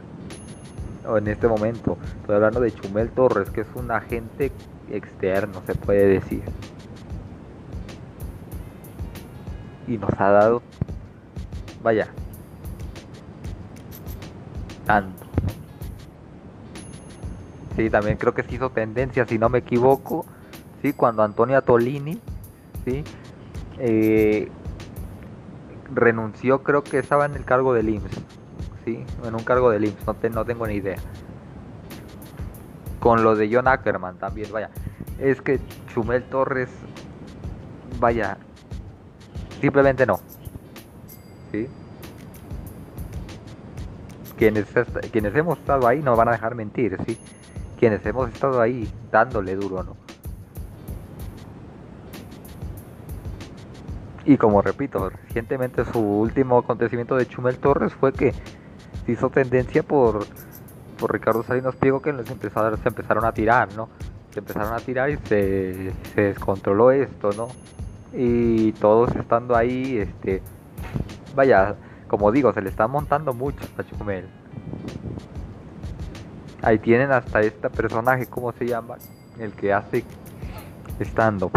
en 1.17 1.27
este 1.27 1.45
momento, 1.45 1.97
estoy 2.21 2.35
hablando 2.35 2.61
de 2.61 2.71
Chumel 2.71 3.09
Torres, 3.09 3.49
que 3.49 3.61
es 3.61 3.67
un 3.75 3.91
agente 3.91 4.53
externo, 4.89 5.61
se 5.65 5.75
puede 5.75 6.07
decir. 6.07 6.43
Y 9.85 9.97
nos 9.97 10.11
ha 10.17 10.29
dado, 10.29 10.61
vaya, 11.83 12.07
tanto. 14.85 15.25
Sí, 17.75 17.89
también 17.89 18.15
creo 18.15 18.33
que 18.33 18.43
se 18.43 18.55
hizo 18.55 18.69
tendencia, 18.69 19.25
si 19.25 19.37
no 19.37 19.49
me 19.49 19.57
equivoco, 19.57 20.25
cuando 20.91 21.23
Antonia 21.23 21.61
Tolini 21.61 22.19
¿sí? 22.83 23.05
Eh, 23.79 24.51
renunció, 25.93 26.61
creo 26.63 26.83
que 26.83 26.99
estaba 26.99 27.25
en 27.25 27.35
el 27.35 27.45
cargo 27.45 27.73
del 27.73 27.89
IMSS, 27.89 28.19
¿sí? 28.83 29.05
en 29.23 29.35
un 29.35 29.43
cargo 29.43 29.69
del 29.69 29.85
IMSS, 29.85 30.05
no, 30.05 30.15
no 30.31 30.45
tengo 30.45 30.67
ni 30.67 30.75
idea. 30.75 30.97
Con 32.99 33.23
lo 33.23 33.35
de 33.35 33.49
John 33.53 33.67
Ackerman 33.67 34.17
también, 34.17 34.51
vaya. 34.51 34.69
Es 35.19 35.41
que 35.41 35.59
Chumel 35.93 36.23
Torres, 36.23 36.69
vaya, 37.99 38.37
simplemente 39.61 40.05
no. 40.05 40.19
¿sí? 41.51 41.69
Quienes, 44.37 44.65
quienes 45.11 45.35
hemos 45.35 45.59
estado 45.59 45.87
ahí 45.87 46.01
no 46.01 46.15
van 46.15 46.27
a 46.29 46.31
dejar 46.31 46.55
mentir, 46.55 46.97
¿sí? 47.05 47.17
Quienes 47.79 48.05
hemos 48.05 48.29
estado 48.29 48.59
ahí 48.59 48.91
dándole 49.11 49.55
duro, 49.55 49.83
¿no? 49.83 50.02
Y 54.25 54.37
como 54.37 54.61
repito, 54.61 55.09
recientemente 55.09 55.83
su 55.85 55.99
último 55.99 56.59
acontecimiento 56.59 57.15
de 57.15 57.27
Chumel 57.27 57.57
Torres 57.57 57.93
fue 57.93 58.13
que 58.13 58.33
se 59.05 59.11
hizo 59.11 59.29
tendencia 59.29 59.83
por, 59.83 60.25
por 60.97 61.11
Ricardo 61.11 61.43
Salinas 61.43 61.75
Piego 61.75 62.01
que 62.01 62.13
se 62.23 62.31
empezaron, 62.31 62.77
se 62.81 62.87
empezaron 62.87 63.25
a 63.25 63.33
tirar, 63.33 63.73
¿no? 63.75 63.89
Se 64.31 64.39
empezaron 64.39 64.73
a 64.73 64.77
tirar 64.77 65.09
y 65.09 65.17
se, 65.17 65.91
se 66.15 66.21
descontroló 66.21 66.91
esto, 66.91 67.31
¿no? 67.35 67.49
Y 68.13 68.71
todos 68.73 69.13
estando 69.15 69.55
ahí, 69.55 69.97
este, 69.97 70.41
vaya, 71.35 71.75
como 72.07 72.31
digo, 72.31 72.53
se 72.53 72.61
le 72.61 72.69
está 72.69 72.87
montando 72.87 73.33
mucho 73.33 73.65
a 73.77 73.83
Chumel. 73.83 74.27
Ahí 76.61 76.79
tienen 76.79 77.11
hasta 77.11 77.41
este 77.41 77.69
personaje, 77.69 78.27
¿cómo 78.27 78.53
se 78.53 78.65
llama? 78.65 78.95
El 79.37 79.51
que 79.51 79.73
hace 79.73 80.05
stand-up. 81.01 81.51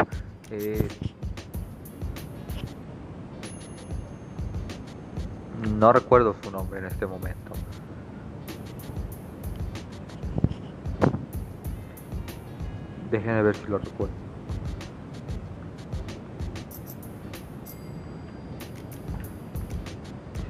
Eh, 0.51 0.89
No 5.77 5.93
recuerdo 5.93 6.35
su 6.43 6.51
nombre 6.51 6.81
en 6.81 6.87
este 6.87 7.07
momento. 7.07 7.53
Déjenme 13.11 13.43
ver 13.43 13.57
si 13.57 13.67
lo 13.67 13.79
recuerdo. 13.79 14.15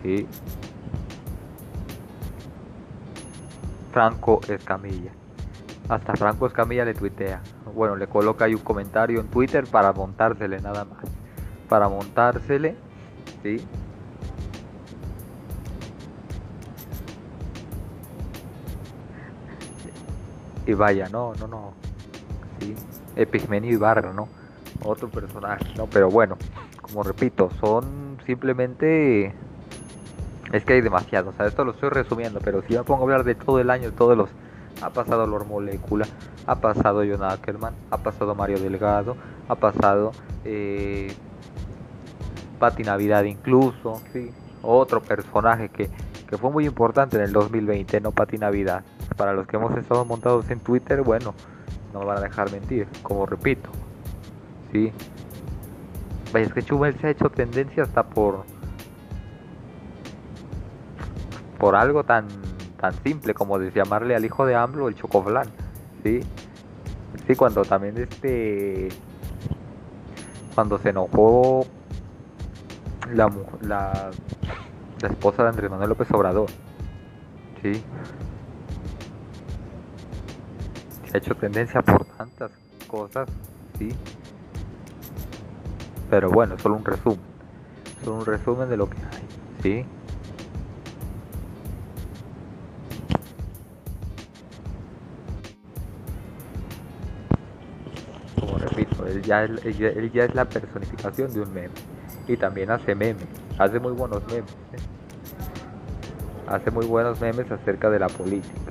Sí. 0.05 0.29
Franco 3.93 4.41
Escamilla. 4.47 5.11
Hasta 5.89 6.15
Franco 6.15 6.47
Escamilla 6.47 6.85
le 6.85 6.95
tuitea. 6.95 7.43
Bueno, 7.75 7.97
le 7.97 8.07
coloca 8.07 8.45
ahí 8.45 8.55
un 8.55 8.63
comentario 8.63 9.21
en 9.21 9.27
Twitter 9.27 9.67
para 9.67 9.93
montársele 9.93 10.61
nada 10.61 10.85
más. 10.85 11.05
Para 11.69 11.89
montársele, 11.89 12.77
¿sí? 13.43 13.67
Y 20.67 20.75
vaya, 20.75 21.09
no, 21.09 21.35
no, 21.35 21.47
no. 21.47 21.73
Sí. 22.61 22.75
Epigmenio 23.15 23.73
Ibarra, 23.73 24.13
¿no? 24.13 24.29
Otro 24.85 25.09
personaje, 25.09 25.65
¿no? 25.77 25.87
Pero 25.87 26.11
bueno, 26.11 26.37
como 26.83 27.03
repito, 27.03 27.51
son 27.61 28.19
simplemente... 28.27 29.33
Es 30.53 30.65
que 30.65 30.75
hay 30.75 30.81
demasiado, 30.81 31.31
o 31.31 31.33
sea, 31.33 31.47
esto 31.47 31.65
lo 31.65 31.73
estoy 31.73 31.89
resumiendo, 31.89 32.41
pero 32.41 32.63
si 32.63 32.75
me 32.75 32.85
pongo 32.85 33.01
a 33.01 33.03
hablar 33.05 33.25
de 33.25 33.35
todo 33.35 33.59
el 33.59 33.71
año, 33.71 33.93
todos 33.93 34.17
los... 34.17 34.31
Ha 34.83 34.91
pasado 34.91 35.27
Lord 35.27 35.47
Molecula, 35.47 36.07
ha 36.47 36.57
pasado 36.57 37.03
John 37.09 37.25
Ackerman, 37.25 37.75
ha 37.91 37.97
pasado 37.99 38.35
Mario 38.35 38.61
Delgado, 38.61 39.17
ha 39.49 39.55
pasado 39.55 40.13
eh, 40.45 41.15
Pati 42.59 42.83
Navidad 42.83 43.25
incluso, 43.25 44.03
sí, 44.13 44.31
otro 44.63 45.01
personaje 45.01 45.71
que, 45.71 45.89
que 46.29 46.37
fue 46.37 46.51
muy 46.51 46.67
importante 46.67 47.17
en 47.17 47.23
el 47.23 47.33
2020, 47.33 48.01
no 48.01 48.13
Pati 48.13 48.39
Navidad. 48.39 48.85
Para 49.17 49.33
los 49.33 49.47
que 49.47 49.57
hemos 49.57 49.77
estado 49.77 50.05
montados 50.05 50.51
en 50.51 50.61
Twitter, 50.61 51.03
bueno, 51.03 51.35
no 51.93 52.01
me 52.01 52.07
van 52.07 52.19
a 52.19 52.21
dejar 52.21 52.51
mentir, 52.51 52.89
como 53.03 53.27
repito, 53.27 53.71
sí. 54.73 54.93
Vaya, 56.33 56.47
es 56.47 56.53
que 56.53 56.63
Chumel 56.63 56.99
se 57.01 57.07
ha 57.07 57.11
hecho 57.11 57.31
tendencia 57.31 57.85
hasta 57.85 58.03
por 58.03 58.45
por 61.59 61.75
algo 61.75 62.05
tan 62.05 62.27
tan 62.79 62.93
simple 63.03 63.33
como 63.33 63.59
de 63.59 63.71
llamarle 63.71 64.15
al 64.15 64.25
hijo 64.25 64.45
de 64.45 64.55
AMLO 64.55 64.89
el 64.89 64.95
chocoflan, 64.95 65.47
¿sí? 66.03 66.21
Sí, 67.27 67.35
cuando 67.35 67.63
también 67.63 67.97
este 67.97 68.89
cuando 70.55 70.79
se 70.79 70.91
enojó 70.91 71.67
la, 73.13 73.31
la, 73.63 74.11
la 75.01 75.09
esposa 75.09 75.43
de 75.43 75.49
Andrés 75.51 75.71
Manuel 75.71 75.91
López 75.91 76.11
Obrador, 76.13 76.51
¿sí? 77.63 77.83
Ha 81.13 81.19
hecho 81.19 81.35
tendencia 81.35 81.81
por 81.83 82.05
tantas 82.05 82.51
cosas, 82.87 83.29
¿sí? 83.79 83.95
Pero 86.11 86.31
bueno, 86.31 86.59
solo 86.59 86.77
un 86.77 86.85
resumen. 86.85 87.21
Solo 88.05 88.19
un 88.19 88.27
resumen 88.27 88.69
de 88.69 88.77
lo 88.77 88.89
que 88.89 88.99
hay, 88.99 89.25
¿sí? 89.63 89.85
Como 98.39 98.59
repito, 98.59 99.07
él 99.07 99.23
ya, 99.23 99.45
es, 99.45 99.65
él 99.65 100.13
ya 100.13 100.25
es 100.25 100.35
la 100.35 100.45
personificación 100.45 101.33
de 101.33 101.41
un 101.41 101.53
meme. 101.53 101.75
Y 102.29 102.37
también 102.37 102.71
hace 102.71 102.95
memes. 102.95 103.46
Hace 103.59 103.81
muy 103.81 103.93
buenos 103.93 104.23
memes. 104.27 104.51
¿eh? 104.51 104.77
Hace 106.47 106.71
muy 106.71 106.87
buenos 106.87 107.21
memes 107.21 107.51
acerca 107.51 107.91
de 107.91 107.99
la 107.99 108.09
política. 108.09 108.66